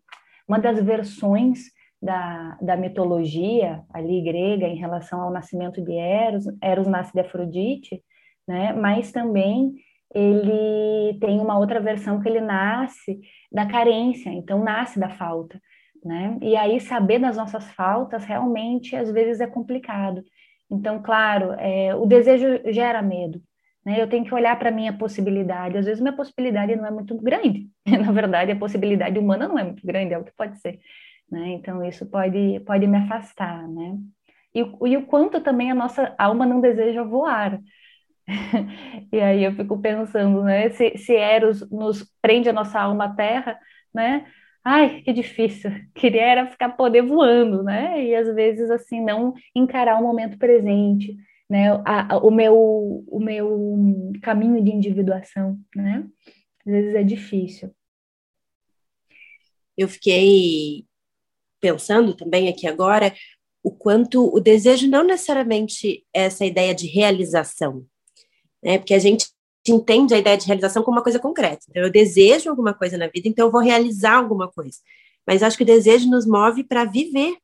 uma 0.48 0.58
das 0.58 0.82
versões 0.82 1.70
da, 2.00 2.56
da 2.60 2.76
mitologia 2.76 3.82
ali 3.92 4.22
grega 4.22 4.66
em 4.66 4.76
relação 4.76 5.20
ao 5.20 5.32
nascimento 5.32 5.82
de 5.82 5.92
Eros, 5.92 6.44
Eros 6.62 6.86
nasce 6.86 7.12
de 7.12 7.20
Afrodite, 7.20 8.02
né? 8.46 8.72
Mas 8.72 9.10
também 9.10 9.74
ele 10.14 11.18
tem 11.18 11.40
uma 11.40 11.58
outra 11.58 11.80
versão 11.80 12.20
que 12.20 12.28
ele 12.28 12.40
nasce 12.40 13.20
da 13.50 13.66
carência, 13.66 14.30
então 14.30 14.62
nasce 14.62 15.00
da 15.00 15.10
falta, 15.10 15.60
né? 16.04 16.38
E 16.42 16.54
aí 16.56 16.80
saber 16.80 17.18
das 17.18 17.36
nossas 17.36 17.70
faltas 17.72 18.24
realmente 18.24 18.94
às 18.94 19.10
vezes 19.10 19.40
é 19.40 19.46
complicado. 19.46 20.22
Então, 20.70 21.00
claro, 21.02 21.52
é, 21.58 21.94
o 21.94 22.06
desejo 22.06 22.46
gera 22.72 23.02
medo, 23.02 23.40
né? 23.84 24.00
Eu 24.00 24.08
tenho 24.08 24.24
que 24.24 24.34
olhar 24.34 24.58
para 24.58 24.68
a 24.68 24.72
minha 24.72 24.92
possibilidade. 24.92 25.78
Às 25.78 25.86
vezes 25.86 26.00
minha 26.00 26.16
possibilidade 26.16 26.76
não 26.76 26.86
é 26.86 26.90
muito 26.90 27.16
grande. 27.16 27.68
Na 27.86 28.12
verdade, 28.12 28.52
a 28.52 28.56
possibilidade 28.56 29.18
humana 29.18 29.48
não 29.48 29.58
é 29.58 29.64
muito 29.64 29.84
grande, 29.86 30.12
é 30.12 30.18
o 30.18 30.24
que 30.24 30.34
pode 30.36 30.60
ser 30.60 30.78
né? 31.30 31.50
Então 31.50 31.84
isso 31.84 32.06
pode 32.06 32.60
pode 32.60 32.86
me 32.86 32.98
afastar, 32.98 33.68
né? 33.68 33.98
E, 34.54 34.60
e 34.60 34.96
o 34.96 35.06
quanto 35.06 35.40
também 35.40 35.70
a 35.70 35.74
nossa 35.74 36.14
alma 36.18 36.46
não 36.46 36.60
deseja 36.60 37.02
voar. 37.02 37.60
e 39.12 39.20
aí 39.20 39.44
eu 39.44 39.52
fico 39.52 39.78
pensando, 39.80 40.42
né? 40.44 40.70
Se, 40.70 40.96
se 40.98 41.14
Eros 41.14 41.68
nos 41.70 42.04
prende 42.22 42.48
a 42.48 42.52
nossa 42.52 42.80
alma 42.80 43.04
à 43.06 43.14
terra, 43.14 43.58
né? 43.94 44.26
Ai, 44.64 45.02
que 45.02 45.12
difícil. 45.12 45.70
Queria 45.94 46.22
era 46.22 46.46
ficar 46.50 46.70
poder 46.70 47.02
voando, 47.02 47.62
né? 47.62 48.04
E 48.04 48.14
às 48.14 48.34
vezes 48.34 48.70
assim 48.70 49.00
não 49.00 49.34
encarar 49.54 50.00
o 50.00 50.02
momento 50.02 50.38
presente, 50.38 51.16
né, 51.48 51.70
a, 51.84 52.14
a, 52.14 52.18
o, 52.18 52.30
meu, 52.30 53.04
o 53.08 53.20
meu 53.20 54.12
caminho 54.22 54.62
de 54.62 54.72
individuação, 54.72 55.58
né? 55.74 56.04
Às 56.66 56.72
vezes 56.72 56.94
é 56.94 57.02
difícil. 57.04 57.72
Eu 59.76 59.88
fiquei 59.88 60.84
pensando 61.72 62.14
também 62.14 62.48
aqui 62.48 62.66
agora 62.66 63.14
o 63.62 63.70
quanto 63.70 64.32
o 64.32 64.38
desejo 64.38 64.88
não 64.88 65.02
necessariamente 65.02 66.04
é 66.14 66.24
essa 66.26 66.44
ideia 66.44 66.72
de 66.72 66.86
realização, 66.86 67.84
né? 68.62 68.78
Porque 68.78 68.94
a 68.94 68.98
gente 68.98 69.26
entende 69.68 70.14
a 70.14 70.18
ideia 70.18 70.36
de 70.36 70.46
realização 70.46 70.84
como 70.84 70.96
uma 70.96 71.02
coisa 71.02 71.18
concreta. 71.18 71.66
Então, 71.68 71.82
eu 71.82 71.90
desejo 71.90 72.48
alguma 72.48 72.72
coisa 72.72 72.96
na 72.96 73.08
vida, 73.08 73.28
então 73.28 73.46
eu 73.46 73.50
vou 73.50 73.60
realizar 73.60 74.14
alguma 74.14 74.48
coisa. 74.48 74.78
Mas 75.26 75.42
acho 75.42 75.56
que 75.56 75.64
o 75.64 75.66
desejo 75.66 76.08
nos 76.08 76.24
move 76.24 76.62
para 76.62 76.84
viver. 76.84 77.36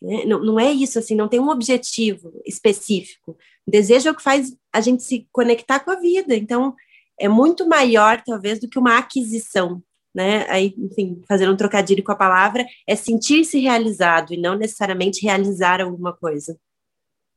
Né? 0.00 0.24
Não, 0.24 0.38
não 0.40 0.60
é 0.60 0.70
isso, 0.70 1.00
assim, 1.00 1.16
não 1.16 1.26
tem 1.26 1.40
um 1.40 1.50
objetivo 1.50 2.32
específico. 2.46 3.36
O 3.66 3.70
desejo 3.70 4.08
é 4.08 4.12
o 4.12 4.14
que 4.14 4.22
faz 4.22 4.56
a 4.72 4.80
gente 4.80 5.02
se 5.02 5.26
conectar 5.32 5.80
com 5.80 5.90
a 5.90 5.96
vida. 5.96 6.36
Então, 6.36 6.76
é 7.18 7.28
muito 7.28 7.68
maior, 7.68 8.22
talvez, 8.24 8.60
do 8.60 8.68
que 8.68 8.78
uma 8.78 8.98
aquisição. 8.98 9.82
Né? 10.18 10.44
Aí, 10.50 10.74
enfim, 10.76 11.22
fazendo 11.28 11.52
um 11.52 11.56
trocadilho 11.56 12.02
com 12.02 12.10
a 12.10 12.16
palavra, 12.16 12.66
é 12.84 12.96
sentir-se 12.96 13.60
realizado 13.60 14.34
e 14.34 14.36
não 14.36 14.56
necessariamente 14.56 15.24
realizar 15.24 15.80
alguma 15.80 16.12
coisa. 16.12 16.58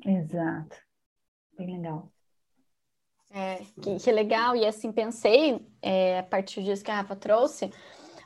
Exato. 0.03 0.75
Bem 1.55 1.77
legal. 1.77 2.11
É, 3.29 3.57
que, 3.79 3.97
que, 3.97 4.11
legal, 4.11 4.55
e 4.55 4.65
assim, 4.65 4.91
pensei, 4.91 5.63
é, 5.79 6.17
a 6.17 6.23
partir 6.23 6.63
disso 6.63 6.83
que 6.83 6.89
a 6.89 6.95
Rafa 6.95 7.15
trouxe, 7.15 7.71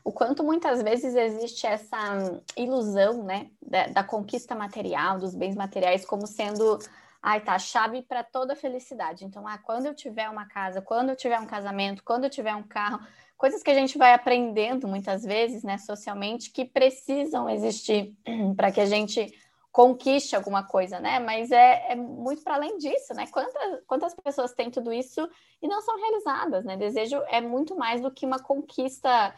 o 0.05 0.11
quanto 0.13 0.41
muitas 0.41 0.81
vezes 0.81 1.15
existe 1.15 1.67
essa 1.67 2.41
ilusão, 2.55 3.25
né, 3.25 3.49
da, 3.61 3.87
da 3.87 4.03
conquista 4.05 4.55
material, 4.55 5.19
dos 5.19 5.35
bens 5.35 5.53
materiais, 5.53 6.05
como 6.05 6.25
sendo, 6.25 6.79
ai, 7.21 7.41
tá, 7.41 7.55
a 7.55 7.59
chave 7.59 8.03
para 8.03 8.23
toda 8.23 8.53
a 8.53 8.55
felicidade. 8.55 9.25
Então, 9.25 9.45
ah, 9.45 9.57
quando 9.57 9.87
eu 9.87 9.93
tiver 9.93 10.29
uma 10.29 10.47
casa, 10.47 10.81
quando 10.81 11.09
eu 11.09 11.15
tiver 11.17 11.41
um 11.41 11.45
casamento, 11.45 12.01
quando 12.05 12.23
eu 12.23 12.29
tiver 12.29 12.55
um 12.55 12.63
carro, 12.63 13.05
coisas 13.37 13.61
que 13.61 13.71
a 13.71 13.73
gente 13.73 13.97
vai 13.97 14.13
aprendendo 14.13 14.87
muitas 14.87 15.23
vezes, 15.23 15.63
né, 15.63 15.77
socialmente, 15.77 16.51
que 16.51 16.65
precisam 16.65 17.49
existir 17.49 18.13
para 18.55 18.71
que 18.71 18.81
a 18.81 18.85
gente 18.85 19.33
conquiste 19.75 20.37
alguma 20.37 20.63
coisa, 20.63 21.01
né? 21.01 21.19
Mas 21.19 21.51
é, 21.51 21.91
é 21.91 21.95
muito 21.95 22.41
para 22.41 22.55
além 22.55 22.77
disso, 22.77 23.13
né? 23.13 23.27
Quantas, 23.27 23.83
quantas 23.85 24.15
pessoas 24.15 24.53
têm 24.53 24.71
tudo 24.71 24.93
isso 24.93 25.29
e 25.61 25.67
não 25.67 25.81
são 25.81 25.97
realizadas, 25.97 26.63
né? 26.63 26.77
Desejo 26.77 27.21
é 27.27 27.41
muito 27.41 27.75
mais 27.75 27.99
do 27.99 28.09
que 28.09 28.25
uma 28.25 28.39
conquista 28.39 29.35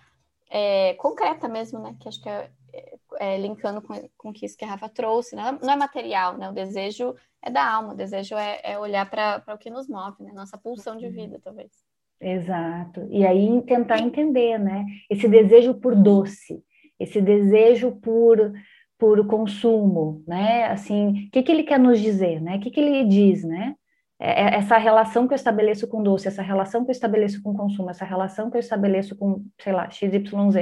é, 0.48 0.94
concreta 0.94 1.48
mesmo, 1.48 1.80
né? 1.80 1.96
Que 2.00 2.08
acho 2.08 2.22
que 2.22 2.30
é, 2.30 2.52
é, 2.72 3.00
é 3.20 3.38
linkando 3.40 3.82
com, 3.82 3.96
com 4.16 4.32
isso 4.44 4.56
que 4.56 4.64
a 4.64 4.68
Rafa 4.68 4.88
trouxe, 4.88 5.36
né? 5.36 5.58
Não 5.60 5.74
é 5.74 5.76
material, 5.76 6.38
né? 6.38 6.48
O 6.48 6.54
desejo 6.54 7.16
é 7.42 7.50
da 7.50 7.68
alma, 7.68 7.94
o 7.94 7.98
desejo 7.98 8.36
é, 8.36 8.62
é 8.64 8.78
olhar 8.78 9.10
para 9.10 9.56
o 9.56 9.58
que 9.58 9.72
nos 9.72 9.88
move, 9.88 10.22
né? 10.22 10.32
Nossa 10.34 10.56
pulsão 10.56 10.98
de 10.98 11.10
vida, 11.10 11.42
talvez. 11.44 11.72
Exato. 12.20 13.08
E 13.12 13.26
aí 13.26 13.62
tentar 13.64 14.00
entender, 14.00 14.58
né? 14.58 14.86
Esse 15.10 15.28
desejo 15.28 15.76
por 15.76 15.96
doce, 15.96 16.64
esse 17.00 17.22
desejo 17.22 17.92
por 18.02 18.54
por 18.98 19.28
consumo, 19.28 20.24
né? 20.28 20.66
Assim, 20.66 21.28
o 21.28 21.32
que, 21.32 21.44
que 21.44 21.52
ele 21.52 21.64
quer 21.64 21.80
nos 21.80 22.00
dizer, 22.00 22.42
né? 22.42 22.56
O 22.58 22.60
que, 22.60 22.72
que 22.72 22.80
ele 22.80 23.04
diz, 23.08 23.44
né? 23.44 23.76
É, 24.20 24.46
é 24.46 24.56
essa 24.56 24.78
relação 24.78 25.28
que 25.28 25.34
eu 25.34 25.36
estabeleço 25.36 25.88
com 25.88 26.02
doce, 26.02 26.28
essa 26.28 26.42
relação 26.42 26.84
que 26.84 26.90
eu 26.90 26.94
estabeleço 26.94 27.42
com 27.44 27.54
consumo, 27.54 27.92
essa 27.92 28.06
relação 28.06 28.50
que 28.50 28.58
eu 28.58 28.60
estabeleço 28.60 29.16
com, 29.16 29.46
sei 29.62 29.72
lá, 29.74 29.88
XYZ, 29.90 30.56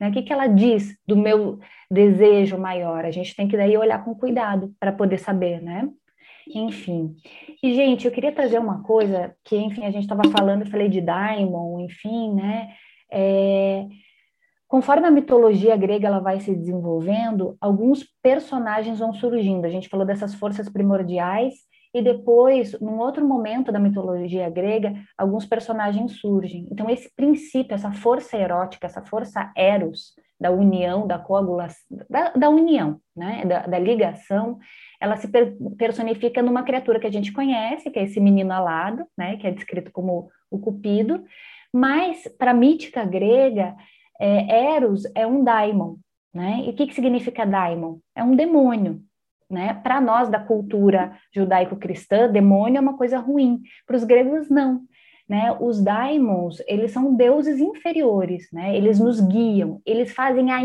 né? 0.00 0.08
O 0.08 0.12
que, 0.12 0.22
que 0.22 0.32
ela 0.32 0.46
diz 0.48 0.96
do 1.06 1.16
meu 1.16 1.60
desejo 1.90 2.58
maior? 2.58 3.04
A 3.04 3.10
gente 3.10 3.34
tem 3.36 3.46
que 3.46 3.56
daí 3.56 3.76
olhar 3.76 4.04
com 4.04 4.14
cuidado 4.14 4.74
para 4.80 4.92
poder 4.92 5.18
saber, 5.18 5.62
né? 5.62 5.88
Enfim. 6.54 7.16
E, 7.62 7.74
gente, 7.74 8.06
eu 8.06 8.12
queria 8.12 8.32
trazer 8.32 8.58
uma 8.58 8.82
coisa 8.82 9.34
que, 9.44 9.56
enfim, 9.56 9.84
a 9.84 9.90
gente 9.90 10.02
estava 10.02 10.22
falando, 10.30 10.62
eu 10.62 10.70
falei 10.70 10.88
de 10.88 11.00
Daimon, 11.00 11.80
enfim, 11.80 12.34
né? 12.34 12.68
É, 13.10 13.86
Conforme 14.68 15.06
a 15.06 15.12
mitologia 15.12 15.76
grega 15.76 16.08
ela 16.08 16.18
vai 16.18 16.40
se 16.40 16.54
desenvolvendo, 16.54 17.56
alguns 17.60 18.04
personagens 18.20 18.98
vão 18.98 19.12
surgindo. 19.12 19.64
A 19.64 19.70
gente 19.70 19.88
falou 19.88 20.04
dessas 20.04 20.34
forças 20.34 20.68
primordiais 20.68 21.54
e 21.94 22.02
depois, 22.02 22.78
num 22.80 22.98
outro 22.98 23.26
momento 23.26 23.70
da 23.70 23.78
mitologia 23.78 24.50
grega, 24.50 24.92
alguns 25.16 25.46
personagens 25.46 26.20
surgem. 26.20 26.66
Então 26.70 26.90
esse 26.90 27.08
princípio, 27.14 27.74
essa 27.74 27.92
força 27.92 28.36
erótica, 28.36 28.86
essa 28.86 29.02
força 29.02 29.52
eros 29.56 30.14
da 30.38 30.50
união, 30.50 31.06
da 31.06 31.18
coagulação, 31.18 31.86
da, 32.10 32.30
da 32.30 32.50
união, 32.50 33.00
né, 33.16 33.44
da, 33.46 33.66
da, 33.66 33.78
ligação, 33.78 34.58
ela 35.00 35.16
se 35.16 35.28
personifica 35.76 36.42
numa 36.42 36.62
criatura 36.62 36.98
que 36.98 37.06
a 37.06 37.12
gente 37.12 37.32
conhece, 37.32 37.90
que 37.90 37.98
é 37.98 38.04
esse 38.04 38.20
menino 38.20 38.52
alado, 38.52 39.04
né, 39.16 39.36
que 39.36 39.46
é 39.46 39.50
descrito 39.50 39.90
como 39.92 40.30
o 40.50 40.58
Cupido. 40.58 41.24
Mas 41.72 42.26
para 42.38 42.52
a 42.52 42.54
mítica 42.54 43.04
grega 43.04 43.76
é, 44.20 44.74
Eros 44.74 45.02
é 45.14 45.26
um 45.26 45.44
daimon, 45.44 45.96
né? 46.32 46.62
E 46.66 46.70
o 46.70 46.72
que, 46.72 46.86
que 46.86 46.94
significa 46.94 47.44
daimon? 47.44 47.98
É 48.14 48.22
um 48.22 48.34
demônio, 48.34 49.02
né? 49.50 49.74
Para 49.74 50.00
nós 50.00 50.28
da 50.28 50.38
cultura 50.38 51.18
judaico-cristã, 51.34 52.30
demônio 52.30 52.78
é 52.78 52.80
uma 52.80 52.96
coisa 52.96 53.18
ruim. 53.18 53.60
Para 53.86 53.96
os 53.96 54.04
gregos 54.04 54.48
não, 54.48 54.82
né? 55.28 55.54
Os 55.60 55.82
daimons 55.82 56.62
eles 56.66 56.92
são 56.92 57.14
deuses 57.14 57.58
inferiores, 57.60 58.48
né? 58.52 58.76
Eles 58.76 58.98
nos 58.98 59.20
guiam, 59.20 59.80
eles 59.84 60.12
fazem 60.12 60.50
a 60.50 60.62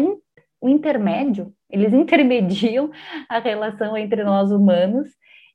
o 0.61 0.69
intermédio, 0.69 1.51
eles 1.69 1.91
intermediam 1.93 2.91
a 3.27 3.39
relação 3.39 3.97
entre 3.97 4.23
nós 4.23 4.51
humanos 4.51 5.09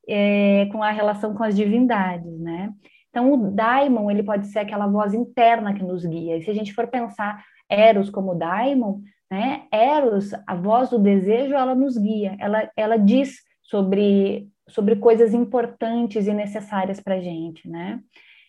é, 0.08 0.66
com 0.72 0.82
a 0.82 0.90
relação 0.90 1.34
com 1.34 1.42
as 1.42 1.56
divindades, 1.56 2.38
né? 2.38 2.72
Então, 3.10 3.32
o 3.32 3.50
daimon, 3.50 4.10
ele 4.10 4.22
pode 4.22 4.46
ser 4.48 4.58
aquela 4.58 4.86
voz 4.86 5.14
interna 5.14 5.72
que 5.72 5.82
nos 5.82 6.04
guia. 6.04 6.36
E 6.36 6.42
se 6.42 6.50
a 6.50 6.54
gente 6.54 6.74
for 6.74 6.86
pensar 6.86 7.42
Eros 7.68 8.10
como 8.10 8.34
Daimon, 8.34 9.00
né? 9.30 9.62
Eros, 9.72 10.32
a 10.46 10.54
voz 10.54 10.90
do 10.90 10.98
desejo, 10.98 11.54
ela 11.54 11.74
nos 11.74 11.96
guia, 11.96 12.36
ela, 12.38 12.70
ela 12.76 12.96
diz 12.96 13.38
sobre, 13.62 14.48
sobre 14.68 14.96
coisas 14.96 15.34
importantes 15.34 16.26
e 16.26 16.32
necessárias 16.32 17.00
para 17.00 17.16
a 17.16 17.20
gente, 17.20 17.68
né? 17.68 18.00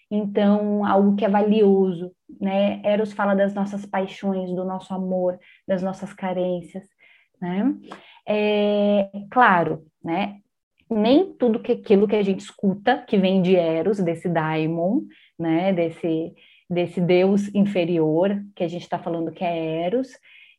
Então, 0.09 0.85
algo 0.85 1.15
que 1.15 1.25
é 1.25 1.29
valioso, 1.29 2.11
né? 2.39 2.81
Eros 2.83 3.11
fala 3.11 3.35
das 3.35 3.53
nossas 3.53 3.85
paixões, 3.85 4.53
do 4.53 4.63
nosso 4.63 4.93
amor, 4.93 5.39
das 5.67 5.83
nossas 5.83 6.13
carências, 6.13 6.85
né? 7.41 7.75
É, 8.27 9.09
claro, 9.29 9.85
né? 10.03 10.39
Nem 10.89 11.33
tudo 11.33 11.59
que 11.59 11.73
aquilo 11.73 12.07
que 12.07 12.15
a 12.15 12.23
gente 12.23 12.39
escuta 12.39 13.03
que 13.07 13.17
vem 13.17 13.41
de 13.41 13.55
Eros, 13.55 13.99
desse 13.99 14.29
daimon, 14.29 15.01
né? 15.37 15.73
Desse 15.73 16.33
desse 16.69 16.99
Deus 16.99 17.53
inferior, 17.55 18.43
que 18.53 18.63
a 18.63 18.67
gente 18.67 18.81
está 18.81 18.99
falando 18.99 19.31
que 19.31 19.43
é 19.43 19.85
Eros, 19.85 20.09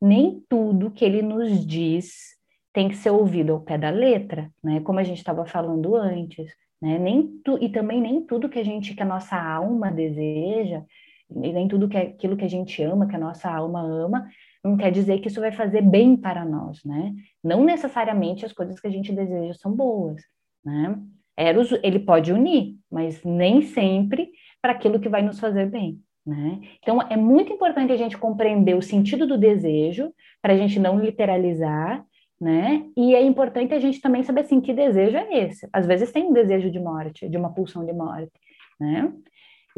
nem 0.01 0.42
tudo 0.49 0.90
que 0.90 1.05
ele 1.05 1.21
nos 1.21 1.66
diz 1.66 2.37
tem 2.73 2.88
que 2.88 2.97
ser 2.97 3.11
ouvido 3.11 3.53
ao 3.53 3.61
pé 3.61 3.77
da 3.77 3.90
letra, 3.90 4.51
né? 4.62 4.81
Como 4.81 4.99
a 4.99 5.03
gente 5.03 5.18
estava 5.18 5.44
falando 5.44 5.97
antes, 5.97 6.51
né? 6.81 6.99
Nem 6.99 7.40
tu, 7.44 7.59
e 7.61 7.68
também 7.68 8.01
nem 8.01 8.25
tudo 8.25 8.49
que 8.49 8.59
a 8.59 8.64
gente, 8.64 8.94
que 8.94 9.03
a 9.03 9.07
nossa 9.07 9.37
alma 9.37 9.90
deseja, 9.90 10.85
nem 11.29 11.66
tudo 11.68 11.88
que 11.88 11.97
aquilo 11.97 12.37
que 12.37 12.44
a 12.44 12.49
gente 12.49 12.83
ama, 12.83 13.09
que 13.09 13.16
a 13.16 13.18
nossa 13.18 13.51
alma 13.51 13.83
ama, 13.83 14.29
não 14.64 14.77
quer 14.77 14.90
dizer 14.90 15.21
que 15.21 15.29
isso 15.29 15.40
vai 15.40 15.53
fazer 15.53 15.83
bem 15.83 16.16
para 16.16 16.44
nós, 16.44 16.83
né? 16.85 17.14
Não 17.42 17.64
necessariamente 17.64 18.44
as 18.44 18.53
coisas 18.53 18.81
que 18.81 18.87
a 18.87 18.90
gente 18.90 19.12
deseja 19.12 19.55
são 19.55 19.73
boas, 19.73 20.23
né? 20.64 20.99
Eros, 21.37 21.73
ele 21.85 22.01
pode 22.01 22.33
unir, 22.33 22.77
mas 22.90 23.23
nem 23.23 23.62
sempre 23.62 24.31
para 24.61 24.73
aquilo 24.73 24.99
que 24.99 25.09
vai 25.09 25.23
nos 25.23 25.38
fazer 25.38 25.71
bem. 25.71 26.01
Né? 26.27 26.61
Então, 26.83 27.01
é 27.01 27.16
muito 27.16 27.53
importante 27.53 27.92
a 27.92 27.97
gente 27.97 28.18
compreender 28.18 28.75
o 28.75 28.83
sentido 28.83 29.27
do 29.27 29.38
desejo, 29.38 30.12
para 30.42 30.53
a 30.53 30.57
gente 30.57 30.79
não 30.79 30.99
literalizar, 30.99 32.05
né? 32.40 32.85
E 32.97 33.14
é 33.14 33.23
importante 33.23 33.73
a 33.73 33.79
gente 33.79 34.01
também 34.01 34.23
saber 34.23 34.42
assim, 34.42 34.61
que 34.61 34.75
desejo 34.75 35.16
é 35.16 35.44
esse. 35.44 35.68
Às 35.73 35.87
vezes 35.87 36.12
tem 36.12 36.25
um 36.25 36.33
desejo 36.33 36.71
de 36.71 36.79
morte, 36.79 37.29
de 37.29 37.37
uma 37.37 37.53
pulsão 37.53 37.85
de 37.85 37.92
morte, 37.92 38.33
né? 38.79 39.12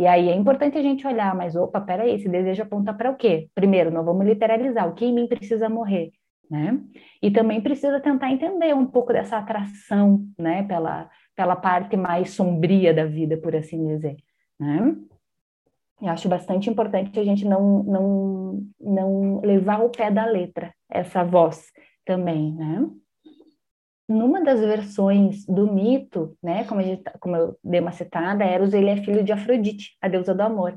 E 0.01 0.07
aí 0.07 0.31
é 0.31 0.35
importante 0.35 0.79
a 0.79 0.83
gente 0.83 1.07
olhar, 1.07 1.35
mas 1.35 1.55
opa, 1.55 1.79
peraí, 1.79 2.15
esse 2.15 2.27
desejo 2.27 2.63
aponta 2.63 2.95
para 2.95 3.11
o 3.11 3.17
quê? 3.17 3.51
Primeiro, 3.55 3.91
não 3.91 4.03
vamos 4.03 4.25
literalizar, 4.25 4.89
o 4.89 4.95
que 4.95 5.05
em 5.05 5.13
mim 5.13 5.27
precisa 5.27 5.69
morrer, 5.69 6.11
né? 6.51 6.81
E 7.21 7.31
também 7.31 7.61
precisa 7.61 8.01
tentar 8.01 8.33
entender 8.33 8.75
um 8.75 8.87
pouco 8.87 9.13
dessa 9.13 9.37
atração, 9.37 10.25
né, 10.39 10.63
pela, 10.63 11.11
pela 11.37 11.55
parte 11.55 11.99
mais 11.99 12.31
sombria 12.31 12.95
da 12.95 13.05
vida, 13.05 13.37
por 13.37 13.55
assim 13.55 13.87
dizer 13.89 14.17
né? 14.59 14.97
Eu 16.01 16.09
acho 16.09 16.31
bastante 16.31 16.71
importante 16.71 17.21
a 17.21 17.25
gente 17.25 17.45
não, 17.45 17.83
não, 17.83 18.67
não 18.81 19.41
levar 19.43 19.85
o 19.85 19.91
pé 19.91 20.11
da 20.11 20.25
letra, 20.25 20.73
essa 20.89 21.23
voz 21.23 21.67
também, 22.07 22.55
né? 22.55 22.89
Numa 24.11 24.43
das 24.43 24.59
versões 24.59 25.47
do 25.47 25.73
mito, 25.73 26.37
né, 26.43 26.65
como, 26.65 26.83
gente, 26.83 27.05
como 27.21 27.37
eu 27.37 27.57
dei 27.63 27.79
uma 27.79 27.93
citada, 27.93 28.43
Eros 28.43 28.75
ele 28.75 28.91
é 28.91 28.97
filho 28.97 29.23
de 29.23 29.31
Afrodite, 29.31 29.97
a 30.03 30.09
deusa 30.09 30.35
do 30.35 30.41
amor. 30.41 30.77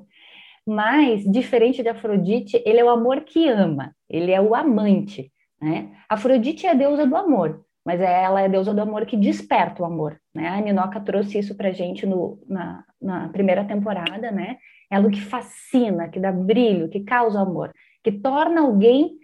Mas, 0.63 1.23
diferente 1.23 1.81
de 1.81 1.89
Afrodite, 1.89 2.61
ele 2.63 2.79
é 2.79 2.83
o 2.83 2.91
amor 2.91 3.21
que 3.21 3.49
ama, 3.49 3.95
ele 4.07 4.31
é 4.31 4.39
o 4.39 4.53
amante, 4.53 5.31
né? 5.59 5.89
Afrodite 6.07 6.67
é 6.67 6.71
a 6.71 6.75
deusa 6.75 7.07
do 7.07 7.15
amor, 7.15 7.65
mas 7.83 7.99
ela 7.99 8.39
é 8.39 8.45
a 8.45 8.47
deusa 8.47 8.71
do 8.71 8.81
amor 8.81 9.03
que 9.07 9.17
desperta 9.17 9.81
o 9.81 9.85
amor, 9.85 10.21
né? 10.31 10.49
A 10.49 10.61
Ninoca 10.61 11.01
trouxe 11.01 11.39
isso 11.39 11.57
pra 11.57 11.71
gente 11.71 12.05
no, 12.05 12.39
na, 12.47 12.85
na 13.01 13.29
primeira 13.29 13.65
temporada, 13.65 14.29
né? 14.29 14.57
Ela 14.91 15.09
que 15.09 15.19
fascina, 15.19 16.07
que 16.07 16.19
dá 16.19 16.31
brilho, 16.31 16.87
que 16.87 16.99
causa 16.99 17.41
amor, 17.41 17.73
que 18.03 18.11
torna 18.11 18.61
alguém 18.61 19.17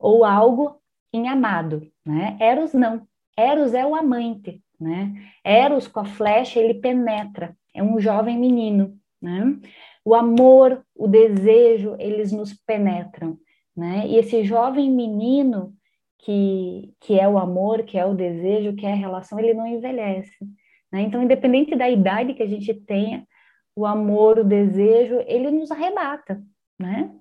ou 0.00 0.24
algo 0.24 0.80
em 1.12 1.28
amado, 1.28 1.86
né? 2.04 2.36
Eros 2.40 2.74
não. 2.74 3.06
Eros 3.36 3.74
é 3.74 3.84
o 3.84 3.94
amante, 3.94 4.62
né? 4.80 5.12
Eros 5.44 5.86
com 5.86 6.00
a 6.00 6.04
flecha 6.04 6.58
ele 6.58 6.74
penetra, 6.74 7.56
é 7.74 7.82
um 7.82 8.00
jovem 8.00 8.38
menino, 8.38 8.98
né? 9.20 9.58
O 10.04 10.14
amor, 10.14 10.84
o 10.94 11.06
desejo, 11.06 11.96
eles 11.98 12.32
nos 12.32 12.54
penetram, 12.54 13.38
né? 13.76 14.06
E 14.06 14.16
esse 14.16 14.44
jovem 14.44 14.90
menino 14.90 15.74
que, 16.18 16.94
que 17.00 17.18
é 17.18 17.28
o 17.28 17.38
amor, 17.38 17.82
que 17.84 17.98
é 17.98 18.06
o 18.06 18.14
desejo, 18.14 18.74
que 18.74 18.86
é 18.86 18.92
a 18.92 18.96
relação, 18.96 19.38
ele 19.38 19.52
não 19.52 19.66
envelhece, 19.66 20.36
né? 20.90 21.02
Então, 21.02 21.22
independente 21.22 21.76
da 21.76 21.90
idade 21.90 22.34
que 22.34 22.42
a 22.42 22.48
gente 22.48 22.72
tenha, 22.72 23.26
o 23.74 23.84
amor, 23.84 24.38
o 24.38 24.44
desejo, 24.44 25.22
ele 25.26 25.50
nos 25.50 25.70
arrebata, 25.70 26.42
né? 26.78 27.12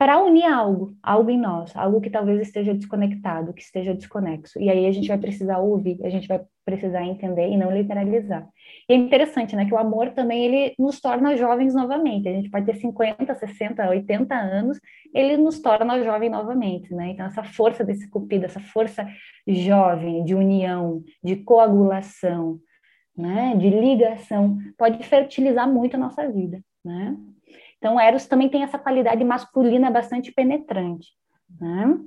Para 0.00 0.18
unir 0.18 0.46
algo, 0.46 0.96
algo 1.02 1.30
em 1.30 1.38
nós, 1.38 1.76
algo 1.76 2.00
que 2.00 2.08
talvez 2.08 2.40
esteja 2.40 2.72
desconectado, 2.72 3.52
que 3.52 3.60
esteja 3.60 3.94
desconexo. 3.94 4.58
E 4.58 4.70
aí 4.70 4.86
a 4.86 4.92
gente 4.92 5.06
vai 5.06 5.18
precisar 5.18 5.58
ouvir, 5.58 6.00
a 6.02 6.08
gente 6.08 6.26
vai 6.26 6.40
precisar 6.64 7.04
entender 7.04 7.50
e 7.50 7.56
não 7.58 7.70
literalizar. 7.70 8.48
E 8.88 8.94
é 8.94 8.96
interessante, 8.96 9.54
né, 9.54 9.66
que 9.66 9.74
o 9.74 9.78
amor 9.78 10.12
também 10.12 10.42
ele 10.46 10.74
nos 10.78 11.02
torna 11.02 11.36
jovens 11.36 11.74
novamente. 11.74 12.30
A 12.30 12.32
gente 12.32 12.48
pode 12.48 12.64
ter 12.64 12.76
50, 12.76 13.34
60, 13.34 13.90
80 13.90 14.34
anos, 14.34 14.80
ele 15.14 15.36
nos 15.36 15.60
torna 15.60 16.02
jovem 16.02 16.30
novamente, 16.30 16.94
né? 16.94 17.10
Então 17.10 17.26
essa 17.26 17.44
força 17.44 17.84
desse 17.84 18.08
cupido, 18.08 18.46
essa 18.46 18.60
força 18.60 19.06
jovem 19.46 20.24
de 20.24 20.34
união, 20.34 21.02
de 21.22 21.36
coagulação, 21.36 22.58
né, 23.14 23.54
de 23.54 23.68
ligação, 23.68 24.56
pode 24.78 25.04
fertilizar 25.04 25.70
muito 25.70 25.96
a 25.96 25.98
nossa 25.98 26.26
vida, 26.26 26.58
né? 26.82 27.14
Então, 27.80 27.98
Eros 27.98 28.26
também 28.26 28.50
tem 28.50 28.62
essa 28.62 28.78
qualidade 28.78 29.24
masculina 29.24 29.90
bastante 29.90 30.30
penetrante. 30.30 31.08
Né? 31.58 31.98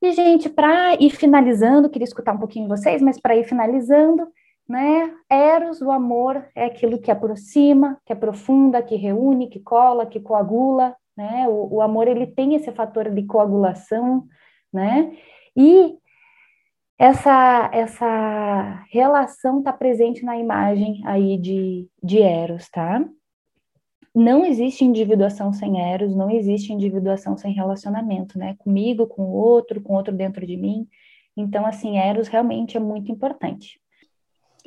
E, 0.00 0.12
gente, 0.12 0.48
para 0.48 0.94
ir 0.94 1.10
finalizando, 1.10 1.90
queria 1.90 2.04
escutar 2.04 2.32
um 2.32 2.38
pouquinho 2.38 2.68
vocês, 2.68 3.02
mas 3.02 3.20
para 3.20 3.36
ir 3.36 3.42
finalizando, 3.42 4.28
né? 4.68 5.12
Eros, 5.28 5.82
o 5.82 5.90
amor, 5.90 6.46
é 6.54 6.66
aquilo 6.66 7.00
que 7.00 7.10
aproxima, 7.10 7.98
que 8.06 8.12
aprofunda, 8.12 8.80
que 8.80 8.94
reúne, 8.94 9.48
que 9.48 9.58
cola, 9.58 10.06
que 10.06 10.20
coagula, 10.20 10.94
né? 11.16 11.46
O, 11.48 11.76
o 11.76 11.82
amor, 11.82 12.06
ele 12.06 12.28
tem 12.28 12.54
esse 12.54 12.70
fator 12.70 13.10
de 13.10 13.24
coagulação, 13.24 14.24
né? 14.72 15.16
E 15.56 15.98
essa, 16.96 17.68
essa 17.72 18.84
relação 18.92 19.58
está 19.58 19.72
presente 19.72 20.24
na 20.24 20.36
imagem 20.36 21.02
aí 21.04 21.36
de, 21.36 21.88
de 22.00 22.22
Eros, 22.22 22.68
tá? 22.68 23.04
Não 24.14 24.44
existe 24.44 24.84
individuação 24.84 25.52
sem 25.52 25.80
eros, 25.80 26.14
não 26.14 26.30
existe 26.30 26.72
individuação 26.72 27.36
sem 27.36 27.52
relacionamento, 27.52 28.38
né? 28.38 28.56
Comigo, 28.58 29.06
com 29.06 29.22
o 29.22 29.32
outro, 29.32 29.80
com 29.80 29.92
o 29.92 29.96
outro 29.96 30.12
dentro 30.14 30.46
de 30.46 30.56
mim. 30.56 30.88
Então, 31.36 31.64
assim, 31.66 31.98
eros 31.98 32.28
realmente 32.28 32.76
é 32.76 32.80
muito 32.80 33.12
importante. 33.12 33.80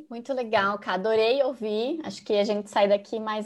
Muito 0.10 0.34
legal, 0.34 0.78
Cá. 0.80 0.94
Adorei 0.94 1.42
ouvir. 1.44 2.00
Acho 2.04 2.24
que 2.24 2.34
a 2.34 2.44
gente 2.44 2.70
sai 2.70 2.88
daqui 2.88 3.20
mais 3.20 3.46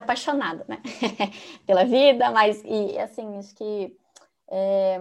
apaixonada, 0.00 0.64
né? 0.68 0.80
Pela 1.66 1.84
vida, 1.84 2.30
mas, 2.30 2.62
e 2.64 2.98
assim, 2.98 3.36
acho 3.38 3.54
que 3.54 3.96
é, 4.50 4.98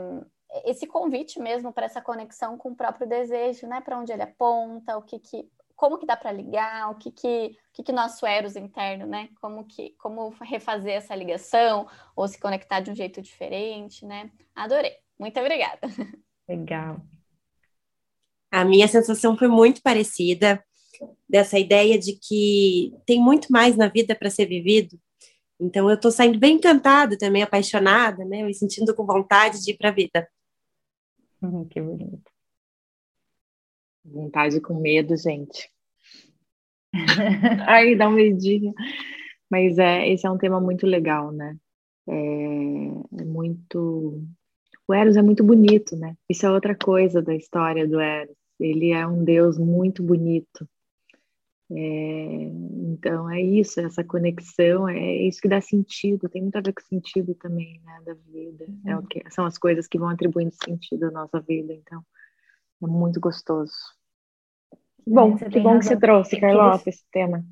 esse 0.66 0.86
convite 0.86 1.40
mesmo 1.40 1.74
para 1.74 1.86
essa 1.86 2.02
conexão 2.02 2.58
com 2.58 2.70
o 2.70 2.76
próprio 2.76 3.08
desejo, 3.08 3.68
né? 3.68 3.82
Para 3.82 4.00
onde 4.00 4.12
ele 4.12 4.22
aponta, 4.22 4.98
o 4.98 5.02
que 5.02 5.20
que 5.20 5.48
como 5.84 5.98
que 5.98 6.06
dá 6.06 6.16
para 6.16 6.32
ligar, 6.32 6.90
o 6.92 6.96
que 6.96 7.12
que, 7.12 7.58
o 7.58 7.74
que 7.74 7.84
que 7.84 7.92
nosso 7.92 8.26
eros 8.26 8.56
interno, 8.56 9.06
né? 9.06 9.28
Como 9.42 9.66
que 9.66 9.90
como 9.98 10.30
refazer 10.42 10.94
essa 10.94 11.14
ligação 11.14 11.86
ou 12.16 12.26
se 12.26 12.40
conectar 12.40 12.80
de 12.80 12.90
um 12.90 12.96
jeito 12.96 13.22
diferente, 13.22 14.06
né? 14.06 14.32
Adorei. 14.56 14.96
Muito 15.20 15.38
obrigada. 15.38 15.82
Legal. 16.48 17.02
A 18.50 18.64
minha 18.64 18.88
sensação 18.88 19.38
foi 19.38 19.50
muito 19.50 19.82
parecida 19.82 20.64
dessa 21.28 21.60
ideia 21.60 22.00
de 22.00 22.18
que 22.18 22.94
tem 23.06 23.20
muito 23.20 23.52
mais 23.52 23.76
na 23.76 23.90
vida 23.90 24.16
para 24.16 24.30
ser 24.30 24.46
vivido. 24.46 24.98
Então 25.60 25.90
eu 25.90 25.96
estou 25.96 26.12
saindo 26.12 26.40
bem 26.40 26.56
encantada, 26.56 27.18
também 27.18 27.44
apaixonada, 27.44 28.24
né? 28.24 28.42
Me 28.42 28.54
sentindo 28.54 28.96
com 28.96 29.06
vontade 29.06 29.62
de 29.62 29.72
ir 29.72 29.78
para 29.78 29.90
a 29.90 29.94
vida. 29.94 30.30
Uhum, 31.42 31.68
que 31.68 31.82
bonito. 31.82 32.32
Vontade 34.06 34.62
com 34.62 34.76
medo, 34.76 35.18
gente. 35.18 35.73
Aí 37.68 37.96
dá 37.96 38.08
um 38.08 38.14
medinho. 38.14 38.74
Mas 39.50 39.78
é, 39.78 40.08
esse 40.10 40.26
é 40.26 40.32
um 40.32 40.38
tema 40.38 40.60
muito 40.60 40.88
legal, 40.88 41.32
né? 41.32 41.58
É, 42.08 42.14
é, 43.22 43.26
muito. 43.26 44.22
O 44.88 44.94
Eros 44.94 45.16
é 45.16 45.22
muito 45.22 45.44
bonito, 45.44 45.96
né? 45.96 46.16
Isso 46.30 46.46
é 46.46 46.52
outra 46.52 46.76
coisa 46.76 47.22
da 47.22 47.36
história 47.36 47.88
do 47.88 48.00
Eros. 48.00 48.36
Ele 48.60 48.92
é 48.92 49.06
um 49.06 49.24
deus 49.24 49.58
muito 49.58 50.02
bonito. 50.04 50.68
É, 51.72 52.52
então 52.94 53.30
é 53.30 53.42
isso, 53.42 53.80
essa 53.80 54.04
conexão, 54.04 54.88
é 54.88 55.16
isso 55.24 55.42
que 55.42 55.48
dá 55.48 55.60
sentido, 55.60 56.30
tem 56.30 56.42
muito 56.42 56.56
a 56.56 56.62
ver 56.62 56.74
com 56.74 56.82
sentido 56.82 57.34
também, 57.36 57.82
né, 57.84 58.02
da 58.06 58.14
vida. 58.14 58.68
É 58.86 58.96
o 58.96 59.02
que, 59.02 59.24
são 59.32 59.46
as 59.46 59.58
coisas 59.58 59.88
que 59.88 59.98
vão 59.98 60.10
atribuindo 60.10 60.54
sentido 60.64 61.06
à 61.06 61.12
nossa 61.12 61.40
vida, 61.40 61.74
então 61.74 62.04
é 62.84 62.86
muito 62.86 63.20
gostoso. 63.20 63.74
Bom, 65.06 65.36
que 65.36 65.60
bom 65.60 65.80
que 65.80 65.86
você 65.86 65.98
trouxe, 65.98 66.40
Carlota, 66.40 66.90
esse 66.90 67.04
tema. 67.12 67.44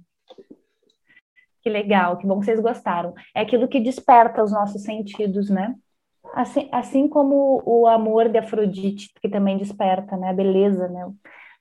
Que 1.62 1.70
legal, 1.70 2.18
que 2.18 2.26
bom 2.26 2.40
que 2.40 2.46
vocês 2.46 2.60
gostaram. 2.60 3.14
É 3.36 3.42
aquilo 3.42 3.68
que 3.68 3.80
desperta 3.80 4.44
os 4.44 4.52
nossos 4.52 4.84
sentidos, 4.84 5.50
né? 5.50 5.76
Assim, 6.34 6.70
assim 6.72 7.08
como 7.08 7.62
o 7.66 7.88
amor 7.88 8.30
de 8.30 8.38
Afrodite, 8.38 9.12
que 9.22 9.30
também 9.30 9.58
desperta, 9.58 10.18
né? 10.18 10.30
A 10.30 10.34
beleza, 10.34 10.88
né? 10.88 11.06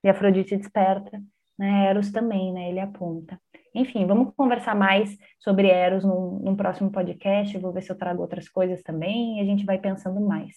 De 0.02 0.08
Afrodite 0.10 0.56
desperta, 0.56 1.20
né? 1.58 1.88
Eros 1.88 2.10
também, 2.10 2.52
né? 2.52 2.70
Ele 2.70 2.80
aponta. 2.80 3.38
Enfim, 3.74 4.06
vamos 4.06 4.34
conversar 4.34 4.74
mais 4.74 5.16
sobre 5.38 5.68
Eros 5.68 6.04
num, 6.04 6.38
num 6.42 6.56
próximo 6.56 6.90
podcast. 6.90 7.54
Eu 7.54 7.60
vou 7.60 7.72
ver 7.72 7.82
se 7.82 7.92
eu 7.92 7.98
trago 7.98 8.22
outras 8.22 8.48
coisas 8.48 8.82
também 8.82 9.38
e 9.38 9.40
a 9.40 9.44
gente 9.44 9.66
vai 9.66 9.78
pensando 9.78 10.20
mais. 10.20 10.56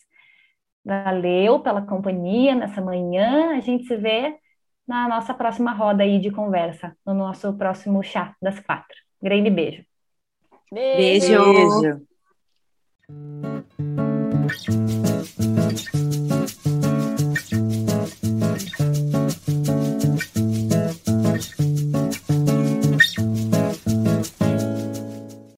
Valeu 0.85 1.59
pela 1.59 1.81
companhia 1.81 2.55
nessa 2.55 2.81
manhã. 2.81 3.57
A 3.57 3.59
gente 3.59 3.85
se 3.85 3.97
vê 3.97 4.35
na 4.87 5.07
nossa 5.07 5.33
próxima 5.33 5.73
roda 5.73 6.03
aí 6.03 6.19
de 6.19 6.31
conversa, 6.31 6.95
no 7.05 7.13
nosso 7.13 7.53
próximo 7.53 8.03
chá 8.03 8.35
das 8.41 8.59
quatro. 8.59 8.97
Grande 9.21 9.49
beijo. 9.49 9.83
Beijo. 10.71 11.27
beijo. 11.27 11.81
beijo. 11.81 12.13